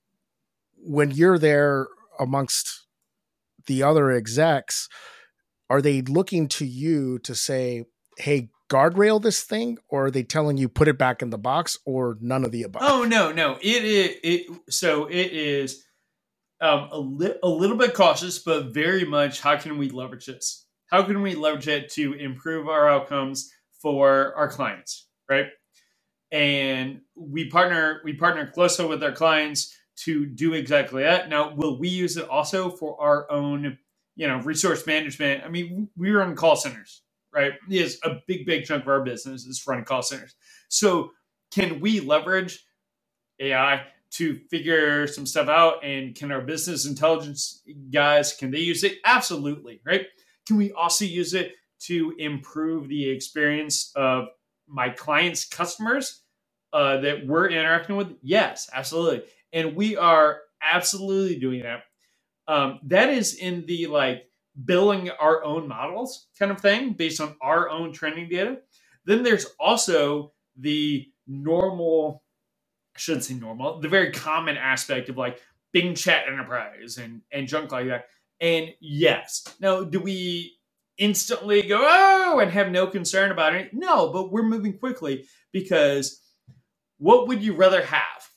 [0.76, 2.86] when you're there amongst
[3.66, 4.88] the other execs,
[5.68, 7.84] are they looking to you to say,
[8.18, 11.78] hey, guardrail this thing, or are they telling you put it back in the box,
[11.84, 12.82] or none of the above?
[12.84, 13.58] Oh no, no.
[13.60, 15.84] It is it, so it is
[16.60, 20.66] um, a, li- a little bit cautious, but very much how can we leverage this?
[20.86, 23.50] How can we leverage it to improve our outcomes
[23.82, 25.46] for our clients, right?
[26.32, 31.28] And we partner we partner closely with our clients to do exactly that.
[31.28, 33.78] Now, will we use it also for our own,
[34.16, 35.44] you know, resource management?
[35.44, 37.52] I mean, we run call centers, right?
[37.68, 40.34] Is a big, big chunk of our business is running call centers.
[40.68, 41.12] So,
[41.50, 42.64] can we leverage
[43.40, 45.84] AI to figure some stuff out?
[45.84, 47.62] And can our business intelligence
[47.92, 48.98] guys can they use it?
[49.04, 50.06] Absolutely, right?
[50.46, 54.26] Can we also use it to improve the experience of
[54.68, 56.22] my clients' customers
[56.72, 58.14] uh, that we're interacting with?
[58.22, 61.82] Yes, absolutely and we are absolutely doing that.
[62.48, 64.24] Um, that is in the like
[64.64, 68.58] building our own models kind of thing based on our own training data.
[69.04, 72.22] Then there's also the normal,
[72.96, 75.40] I shouldn't say normal, the very common aspect of like
[75.72, 78.06] Bing Chat Enterprise and and junk like that.
[78.40, 80.56] And yes, now do we
[80.98, 83.72] instantly go oh and have no concern about it?
[83.72, 86.20] No, but we're moving quickly because
[86.98, 88.30] what would you rather have?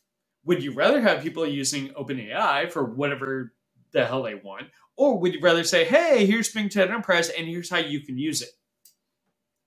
[0.45, 3.53] would you rather have people using OpenAI for whatever
[3.93, 4.67] the hell they want?
[4.95, 8.41] Or would you rather say, hey, here's Chat Enterprise and here's how you can use
[8.41, 8.49] it?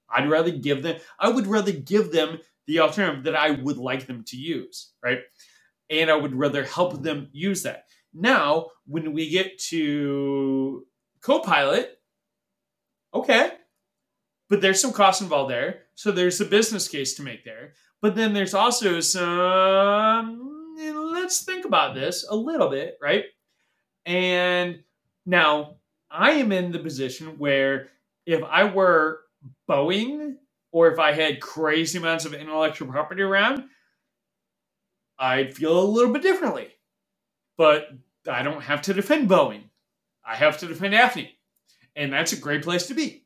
[0.09, 4.07] I'd rather give them, I would rather give them the alternative that I would like
[4.07, 5.21] them to use, right?
[5.91, 7.85] And I would rather help them use that.
[8.13, 10.87] Now, when we get to
[11.21, 11.99] Copilot,
[13.13, 13.53] okay,
[14.49, 15.83] but there's some cost involved there.
[15.97, 17.73] So there's a business case to make there.
[18.01, 20.47] But then there's also some
[21.27, 23.25] let's think about this a little bit, right?
[24.07, 24.83] And
[25.27, 25.77] now
[26.11, 27.89] I am in the position where
[28.25, 29.21] if I were
[29.69, 30.37] Boeing
[30.73, 33.65] or if I had crazy amounts of intellectual property around,
[35.19, 36.69] I'd feel a little bit differently.
[37.59, 37.89] But
[38.31, 39.65] I don't have to defend Boeing.
[40.25, 41.31] I have to defend Afni.
[41.97, 43.25] And that's a great place to be.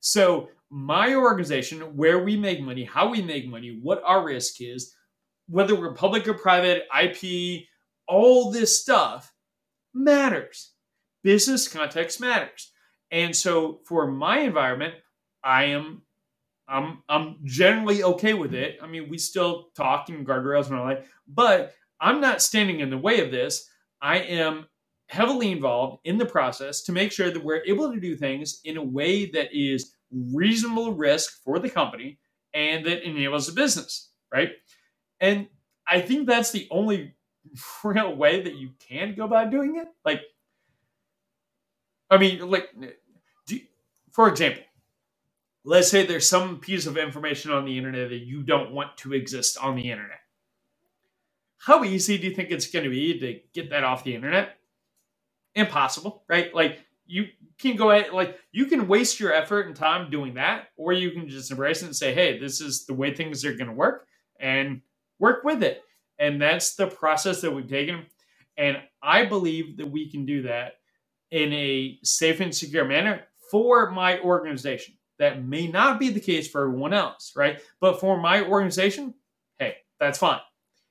[0.00, 4.94] So, my organization, where we make money, how we make money, what our risk is,
[5.46, 7.64] whether we're public or private, IP,
[8.08, 9.31] all this stuff
[9.94, 10.72] matters.
[11.22, 12.72] Business context matters.
[13.10, 14.94] And so for my environment,
[15.44, 16.02] I am
[16.68, 18.78] I'm I'm generally okay with it.
[18.82, 22.90] I mean, we still talk and guardrails and all that, but I'm not standing in
[22.90, 23.68] the way of this.
[24.00, 24.66] I am
[25.08, 28.78] heavily involved in the process to make sure that we're able to do things in
[28.78, 32.18] a way that is reasonable risk for the company
[32.54, 34.50] and that enables the business, right?
[35.20, 35.48] And
[35.86, 37.14] I think that's the only
[37.84, 39.88] real way that you can go about doing it.
[40.04, 40.22] Like,
[42.10, 42.68] I mean, like,
[43.46, 43.60] do,
[44.10, 44.62] for example,
[45.64, 49.14] let's say there's some piece of information on the internet that you don't want to
[49.14, 50.18] exist on the internet.
[51.58, 54.56] How easy do you think it's going to be to get that off the internet?
[55.54, 56.52] Impossible, right?
[56.54, 57.26] Like, you
[57.58, 61.12] can go ahead, like, you can waste your effort and time doing that, or you
[61.12, 63.72] can just embrace it and say, hey, this is the way things are going to
[63.74, 64.06] work.
[64.40, 64.80] And
[65.20, 65.82] work with it.
[66.22, 68.06] And that's the process that we've taken.
[68.56, 70.74] And I believe that we can do that
[71.32, 74.94] in a safe and secure manner for my organization.
[75.18, 77.60] That may not be the case for everyone else, right?
[77.80, 79.14] But for my organization,
[79.58, 80.38] hey, that's fine.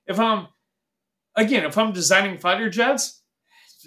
[0.06, 0.50] If I'm,
[1.38, 3.22] again, if I'm designing fighter jets,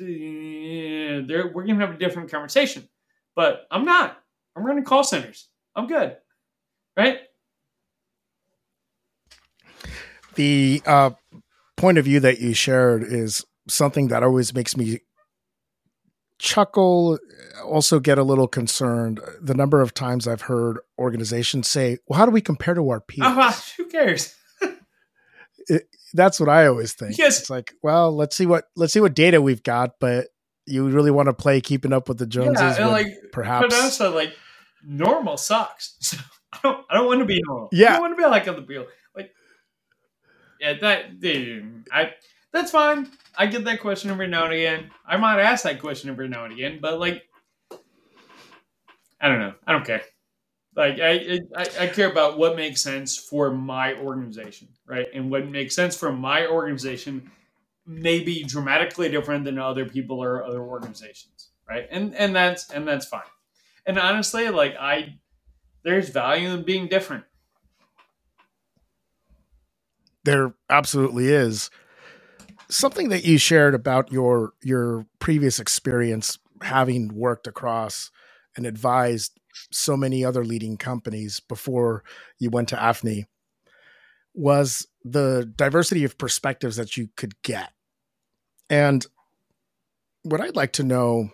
[0.01, 2.89] we're going to have a different conversation.
[3.37, 4.19] But I'm not.
[4.57, 5.49] I'm running call centers.
[5.77, 6.17] I'm good,
[6.97, 7.19] right?
[10.35, 11.11] the uh,
[11.77, 15.01] point of view that you shared is something that always makes me
[16.39, 17.18] chuckle,
[17.64, 19.20] also get a little concerned.
[19.41, 23.01] The number of times I've heard organizations say, "Well, how do we compare to our
[23.01, 24.35] peers?" Uh, who cares?
[25.68, 27.18] it, that's what I always think.
[27.18, 27.41] Yes.
[27.41, 30.29] It's like, well, let's see what let's see what data we've got, but
[30.66, 32.79] you really want to play keeping up with the Joneses.
[32.79, 34.35] Yeah, like perhaps but also like
[34.85, 35.97] normal sucks.
[36.55, 37.66] So I don't I don't want to be normal.
[37.72, 37.93] I Yeah.
[37.95, 38.87] don't want to be like other people.
[40.65, 42.15] Yeah, that I
[42.51, 43.11] that's fine.
[43.37, 44.91] I get that question every now and again.
[45.07, 47.23] I might ask that question every now and again, but like
[49.21, 49.53] I don't know.
[49.67, 50.03] I don't care.
[50.75, 55.07] Like I, I, I care about what makes sense for my organization, right?
[55.15, 57.31] And what makes sense for my organization
[57.87, 61.87] may be dramatically different than other people or other organizations, right?
[61.91, 63.21] And and that's and that's fine.
[63.85, 65.19] And honestly, like I,
[65.83, 67.25] there's value in being different.
[70.25, 71.70] There absolutely is
[72.68, 78.11] something that you shared about your your previous experience having worked across
[78.57, 79.39] and advised
[79.70, 82.03] so many other leading companies before
[82.39, 83.25] you went to AFNI
[84.35, 87.72] was the diversity of perspectives that you could get.
[88.68, 89.07] And
[90.22, 91.31] what I'd like to know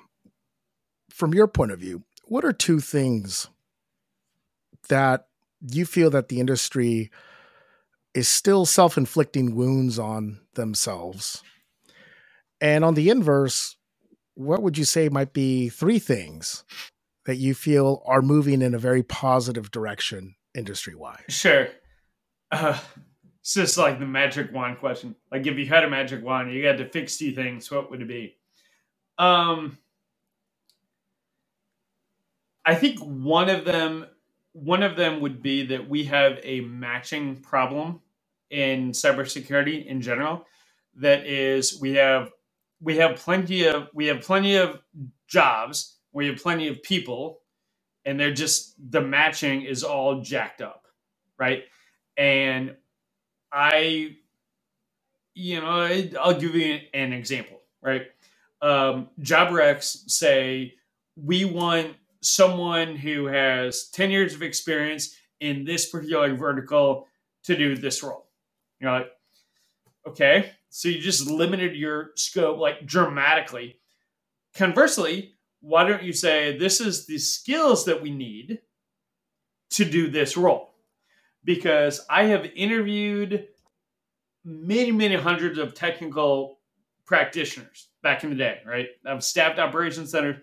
[1.08, 3.48] from your point of view, what are two things
[4.88, 5.28] that
[5.60, 7.10] you feel that the industry
[8.14, 11.42] is still self inflicting wounds on themselves?
[12.60, 13.76] And on the inverse,
[14.34, 16.64] what would you say might be three things
[17.26, 21.24] that you feel are moving in a very positive direction industry wide?
[21.28, 21.68] Sure.
[22.50, 22.78] Uh,
[23.40, 25.14] it's just like the magic wand question.
[25.30, 27.70] Like if you had a magic wand, you had to fix two things.
[27.70, 28.36] What would it be?
[29.18, 29.78] Um,
[32.64, 34.06] I think one of them,
[34.52, 38.00] one of them would be that we have a matching problem
[38.50, 40.46] in cybersecurity in general.
[40.96, 42.30] That is, we have
[42.80, 44.80] we have plenty of we have plenty of
[45.28, 45.98] jobs.
[46.12, 47.40] We have plenty of people,
[48.04, 50.86] and they're just the matching is all jacked up,
[51.38, 51.64] right?
[52.16, 52.76] And
[53.52, 54.16] I,
[55.34, 58.06] you know, I'll give you an example, right?
[58.60, 60.74] Um, job recs say
[61.16, 67.06] we want someone who has 10 years of experience in this particular vertical
[67.44, 68.26] to do this role.
[68.78, 69.10] You're like,
[70.06, 73.78] okay, so you just limited your scope like dramatically.
[74.54, 78.60] Conversely, why don't you say this is the skills that we need
[79.70, 80.74] to do this role?
[81.44, 83.48] Because I have interviewed
[84.44, 86.58] many, many hundreds of technical
[87.06, 88.88] practitioners back in the day, right?
[89.06, 90.36] I've staffed operations centers.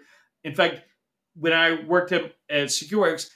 [0.44, 0.82] In fact,
[1.40, 3.30] when I worked at, at SecureWorks,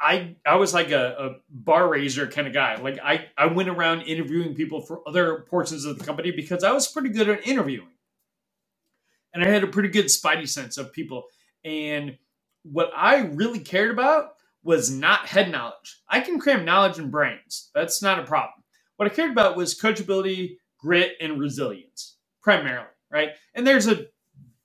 [0.00, 2.76] I I was like a, a bar raiser kind of guy.
[2.76, 6.72] Like I, I went around interviewing people for other portions of the company because I
[6.72, 7.88] was pretty good at interviewing.
[9.34, 11.24] And I had a pretty good spidey sense of people.
[11.64, 12.18] And
[12.64, 14.34] what I really cared about
[14.64, 16.00] was not head knowledge.
[16.08, 17.70] I can cram knowledge in brains.
[17.74, 18.64] That's not a problem.
[18.96, 23.30] What I cared about was coachability, grit, and resilience, primarily, right?
[23.54, 24.06] And there's a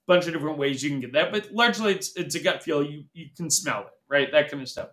[0.08, 2.84] bunch of different ways you can get that, but largely it's it's a gut feel.
[2.84, 4.32] You you can smell it, right?
[4.32, 4.90] That kind of stuff.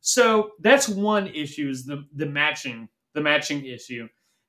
[0.00, 4.08] So that's one issue is the the matching the matching issue.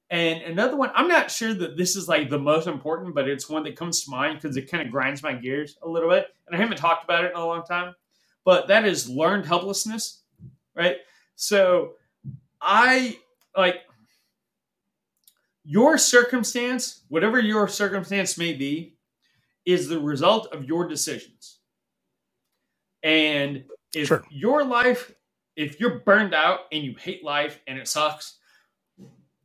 [0.10, 3.50] And another one, I'm not sure that this is like the most important, but it's
[3.50, 6.28] one that comes to mind because it kind of grinds my gears a little bit.
[6.46, 7.96] And I haven't talked about it in a long time,
[8.44, 10.22] but that is learned helplessness,
[10.76, 10.98] right?
[11.38, 11.94] So
[12.62, 13.18] I
[13.56, 13.78] like
[15.64, 18.98] your circumstance, whatever your circumstance may be,
[19.66, 21.60] is the result of your decisions.
[23.04, 24.24] And if Sure.
[24.30, 25.14] your life,
[25.56, 28.38] if you're burned out and you hate life and it sucks,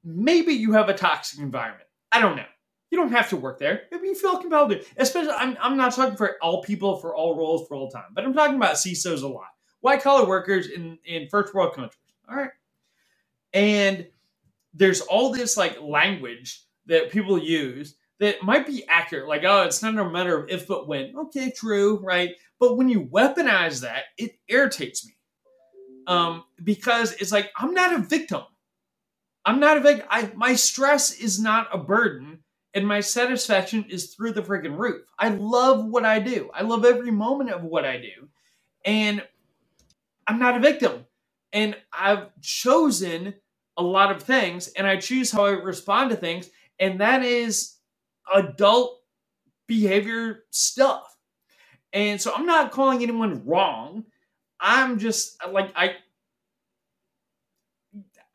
[0.04, 1.88] maybe you have a toxic environment.
[2.12, 2.44] I don't know.
[2.90, 3.82] You don't have to work there.
[3.92, 4.84] Maybe you feel compelled to.
[4.96, 8.24] Especially, I'm, I'm not talking for all people, for all roles, for all time, but
[8.24, 9.48] I'm talking about CISOs a lot.
[9.80, 12.00] White collar workers in, in first world countries.
[12.30, 12.50] All right.
[13.52, 14.06] And
[14.74, 19.28] there's all this like language that people use that might be accurate.
[19.28, 21.14] Like, oh, it's not a matter of if but when.
[21.16, 22.34] Okay, true, right?
[22.60, 25.14] But when you weaponize that, it irritates me.
[26.06, 28.42] Um, because it's like I'm not a victim.
[29.44, 30.06] I'm not a victim.
[30.10, 32.40] I my stress is not a burden,
[32.74, 35.02] and my satisfaction is through the freaking roof.
[35.18, 36.50] I love what I do.
[36.54, 38.28] I love every moment of what I do,
[38.84, 39.22] and
[40.28, 41.06] I'm not a victim.
[41.52, 43.34] And I've chosen
[43.78, 46.50] a lot of things, and I choose how I respond to things,
[46.80, 47.75] and that is
[48.34, 49.00] adult
[49.66, 51.16] behavior stuff.
[51.92, 54.04] And so I'm not calling anyone wrong.
[54.60, 55.96] I'm just like I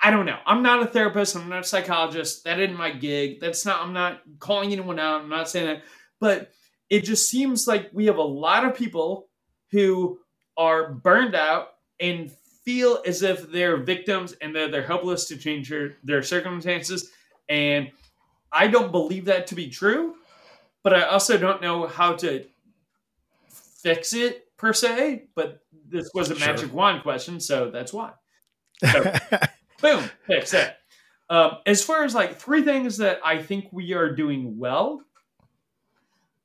[0.04, 0.40] I don't know.
[0.46, 2.44] I'm not a therapist, I'm not a psychologist.
[2.44, 3.40] That isn't my gig.
[3.40, 5.22] That's not I'm not calling anyone out.
[5.22, 5.84] I'm not saying that.
[6.20, 6.52] But
[6.90, 9.30] it just seems like we have a lot of people
[9.72, 10.20] who
[10.58, 11.70] are burned out
[12.00, 12.32] and
[12.64, 17.12] feel as if they're victims and that they're helpless to change their, their circumstances.
[17.50, 17.92] And
[18.52, 20.16] I don't believe that to be true,
[20.84, 22.46] but I also don't know how to
[23.50, 26.48] fix it per se, but this was a Sure.
[26.48, 28.12] magic wand question, so that's why.
[28.92, 29.04] So,
[29.82, 30.80] boom, fix that.
[31.30, 35.02] Um, as far as like three things that I think we are doing well,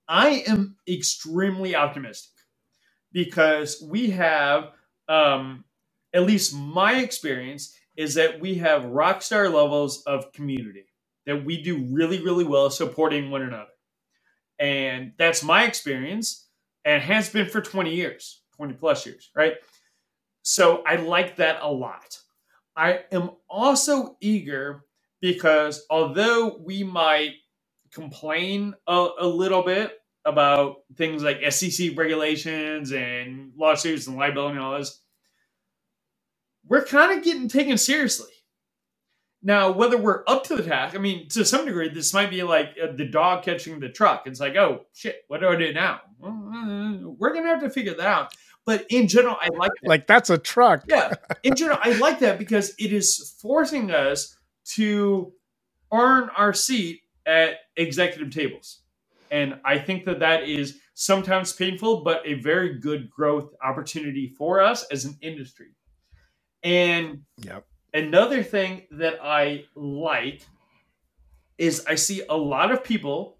[0.08, 2.32] I am extremely optimistic
[3.12, 4.70] because we have,
[5.08, 5.64] um,
[6.14, 10.86] at least my experience is that we have rock star levels of community
[11.26, 13.66] that we do really, really well supporting one another.
[14.58, 16.46] And that's my experience
[16.84, 19.54] and has been for 20 years, 20 plus years, right?
[20.42, 22.18] So I like that a lot.
[22.76, 24.84] I am also eager
[25.20, 27.32] because although we might
[27.92, 34.64] complain a, a little bit about things like SEC regulations and lawsuits and liability and
[34.64, 35.00] all this,
[36.66, 38.30] we're kind of getting taken seriously.
[39.46, 42.42] Now, whether we're up to the task, I mean, to some degree, this might be
[42.42, 44.26] like uh, the dog catching the truck.
[44.26, 46.00] It's like, oh shit, what do I do now?
[46.18, 48.34] We're gonna have to figure that out.
[48.64, 49.88] But in general, I like that.
[49.88, 50.82] like that's a truck.
[50.88, 54.36] yeah, in general, I like that because it is forcing us
[54.74, 55.32] to
[55.92, 58.80] earn our seat at executive tables,
[59.30, 64.60] and I think that that is sometimes painful, but a very good growth opportunity for
[64.60, 65.68] us as an industry.
[66.64, 67.64] And Yep.
[67.94, 70.42] Another thing that I like
[71.58, 73.38] is I see a lot of people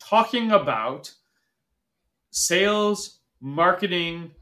[0.00, 1.12] talking about
[2.30, 4.32] sales, marketing,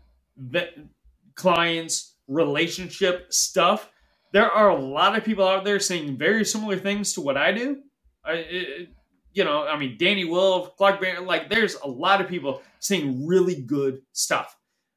[1.34, 3.90] clients, relationship stuff.
[4.32, 7.52] There are a lot of people out there saying very similar things to what I
[7.52, 7.82] do.
[8.24, 8.88] I, it,
[9.32, 13.26] you know, I mean, Danny Wolf, Clark Bear, like there's a lot of people saying
[13.26, 14.56] really good stuff,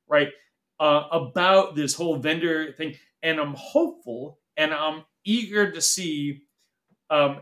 [0.09, 0.29] right?
[0.80, 2.93] Uh, about this whole vendor thing.
[3.23, 6.43] And I'm hopeful and I'm eager to see
[7.09, 7.41] um,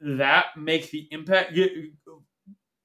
[0.00, 1.72] that make the impact, get,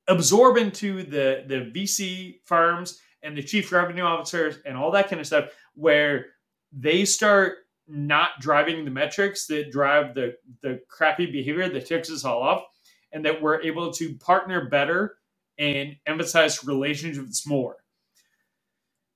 [0.08, 5.20] absorb into the, the VC firms and the chief revenue officers and all that kind
[5.20, 6.26] of stuff, where
[6.72, 12.26] they start not driving the metrics that drive the, the crappy behavior that ticks us
[12.26, 12.64] all off,
[13.12, 15.18] and that we're able to partner better
[15.60, 17.78] and emphasize relationships more.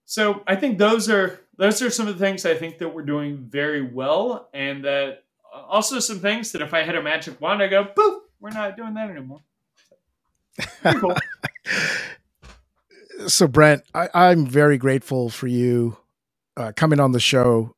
[0.09, 3.03] So I think those are those are some of the things I think that we're
[3.03, 7.41] doing very well, and that uh, also some things that if I had a magic
[7.41, 9.41] wand, I go poof, we're not doing that anymore.
[13.25, 15.97] So Brent, I, I'm very grateful for you
[16.55, 17.75] uh, coming on the show,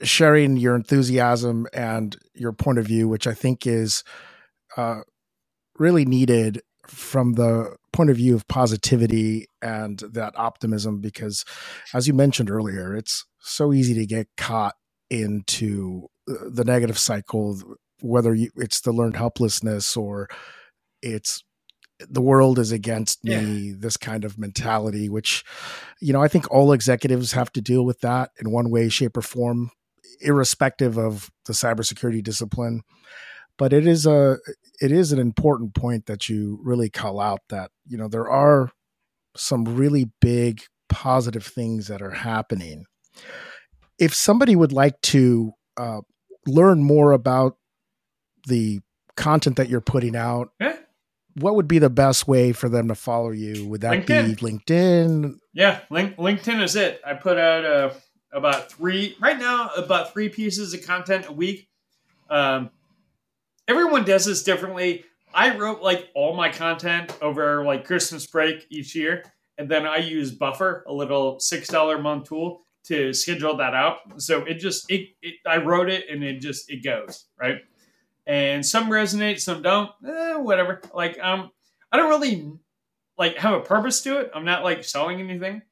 [0.00, 4.04] sharing your enthusiasm and your point of view, which I think is
[4.76, 5.00] uh,
[5.76, 11.00] really needed from the point of view of positivity and that optimism.
[11.00, 11.44] Because,
[11.94, 14.74] as you mentioned earlier, it's so easy to get caught
[15.10, 17.60] into uh, the negative cycle,
[18.00, 20.28] whether you, it's the learned helplessness or
[21.02, 21.42] it's
[21.98, 25.42] the world is against me this kind of mentality which
[26.00, 29.16] you know i think all executives have to deal with that in one way shape
[29.16, 29.70] or form
[30.20, 32.82] irrespective of the cybersecurity discipline
[33.56, 34.36] but it is a
[34.80, 38.70] it is an important point that you really call out that you know there are
[39.36, 42.84] some really big positive things that are happening
[43.98, 46.00] if somebody would like to uh,
[46.46, 47.56] learn more about
[48.46, 48.80] the
[49.16, 50.76] content that you're putting out Yeah.
[51.34, 53.66] what would be the best way for them to follow you?
[53.68, 54.26] Would that LinkedIn.
[54.26, 55.38] be LinkedIn?
[55.54, 57.00] Yeah, link, LinkedIn is it.
[57.04, 57.90] I put out uh,
[58.32, 61.68] about three right now, about three pieces of content a week.
[62.30, 62.70] Um,
[63.68, 65.04] everyone does this differently.
[65.34, 69.24] I wrote like all my content over like Christmas break each year,
[69.58, 73.74] and then I use Buffer, a little six dollar a month tool, to schedule that
[73.74, 73.98] out.
[74.20, 77.58] So it just it, it I wrote it and it just it goes right.
[78.26, 79.90] And some resonate, some don't.
[80.06, 80.80] Eh, whatever.
[80.94, 81.50] Like um,
[81.92, 82.52] I don't really
[83.18, 84.30] like have a purpose to it.
[84.34, 85.62] I'm not like selling anything.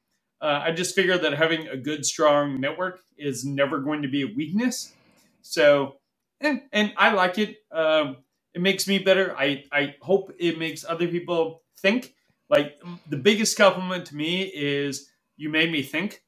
[0.41, 4.23] Uh, I just figure that having a good, strong network is never going to be
[4.23, 4.93] a weakness.
[5.41, 5.95] So,
[6.41, 7.57] and, and I like it.
[7.71, 8.17] Um,
[8.53, 9.35] it makes me better.
[9.37, 12.13] I, I hope it makes other people think.
[12.49, 12.79] Like
[13.09, 16.21] the biggest compliment to me is you made me think.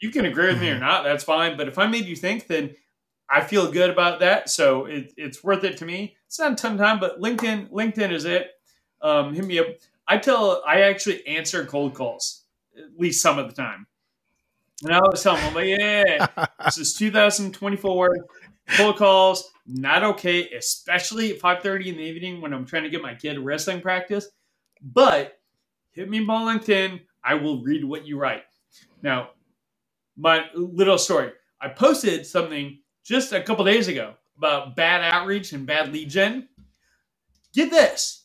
[0.00, 1.56] You can agree with me or not, that's fine.
[1.56, 2.74] But if I made you think, then
[3.28, 4.48] I feel good about that.
[4.48, 6.16] So it, it's worth it to me.
[6.26, 8.50] It's not a ton of time, but LinkedIn, LinkedIn is it.
[9.02, 9.66] Um, hit me up.
[10.06, 12.44] I tell, I actually answer cold calls
[12.76, 13.86] at least some of the time.
[14.82, 16.26] And I always tell them, I'm like, yeah,
[16.64, 18.16] this is 2024.
[18.76, 23.02] Cold calls, not okay, especially at 5.30 in the evening when I'm trying to get
[23.02, 24.28] my kid wrestling practice.
[24.82, 25.38] But
[25.92, 27.00] hit me on LinkedIn.
[27.22, 28.44] I will read what you write.
[29.02, 29.30] Now,
[30.16, 31.32] my little story.
[31.60, 36.48] I posted something just a couple days ago about bad outreach and bad lead gen.
[37.52, 38.24] Get this.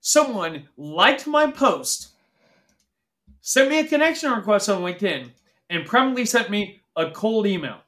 [0.00, 2.10] Someone liked my post
[3.46, 5.30] sent me a connection request on LinkedIn
[5.70, 7.78] and promptly sent me a cold email.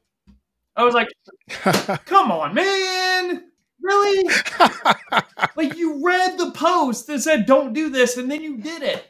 [0.78, 1.08] I was like,
[2.06, 3.44] come on, man.
[3.82, 4.30] Really?
[5.56, 9.04] like you read the post that said don't do this and then you did it.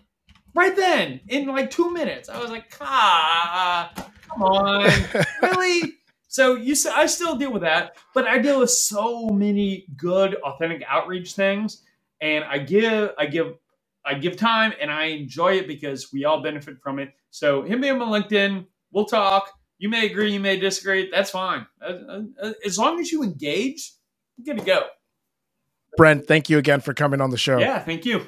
[0.54, 2.30] Right then, in like two minutes.
[2.30, 3.92] I was like, ah,
[4.28, 4.90] come on.
[5.42, 5.92] really?
[6.26, 10.82] So you I still deal with that, but I deal with so many good authentic
[10.88, 11.82] outreach things.
[12.22, 13.54] And I give I give
[14.06, 17.10] I give time and I enjoy it because we all benefit from it.
[17.30, 18.64] So hit me up on LinkedIn.
[18.90, 19.52] We'll talk.
[19.78, 21.08] You may agree, you may disagree.
[21.10, 21.66] That's fine.
[21.80, 23.92] Uh, uh, uh, as long as you engage,
[24.36, 24.86] you're good to go.
[25.96, 27.58] Brent, thank you again for coming on the show.
[27.58, 28.26] Yeah, thank you.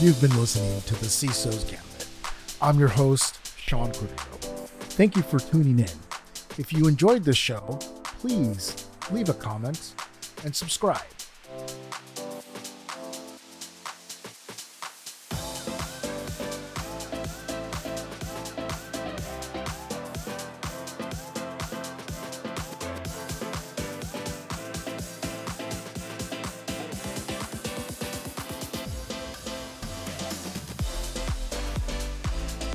[0.00, 2.08] You've been listening to the CISO's Gambit.
[2.60, 4.68] I'm your host, Sean Cordero.
[4.96, 5.88] Thank you for tuning in.
[6.58, 9.94] If you enjoyed this show, please leave a comment
[10.44, 11.02] and subscribe.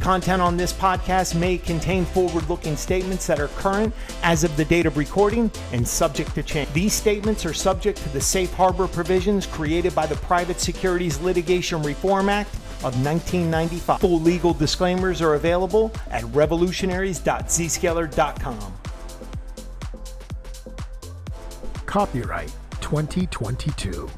[0.07, 3.93] Content on this podcast may contain forward looking statements that are current
[4.23, 6.71] as of the date of recording and subject to change.
[6.71, 11.83] These statements are subject to the safe harbor provisions created by the Private Securities Litigation
[11.83, 12.55] Reform Act
[12.85, 13.99] of 1995.
[13.99, 18.73] Full legal disclaimers are available at revolutionaries.zscaler.com.
[21.85, 24.09] Copyright 2022.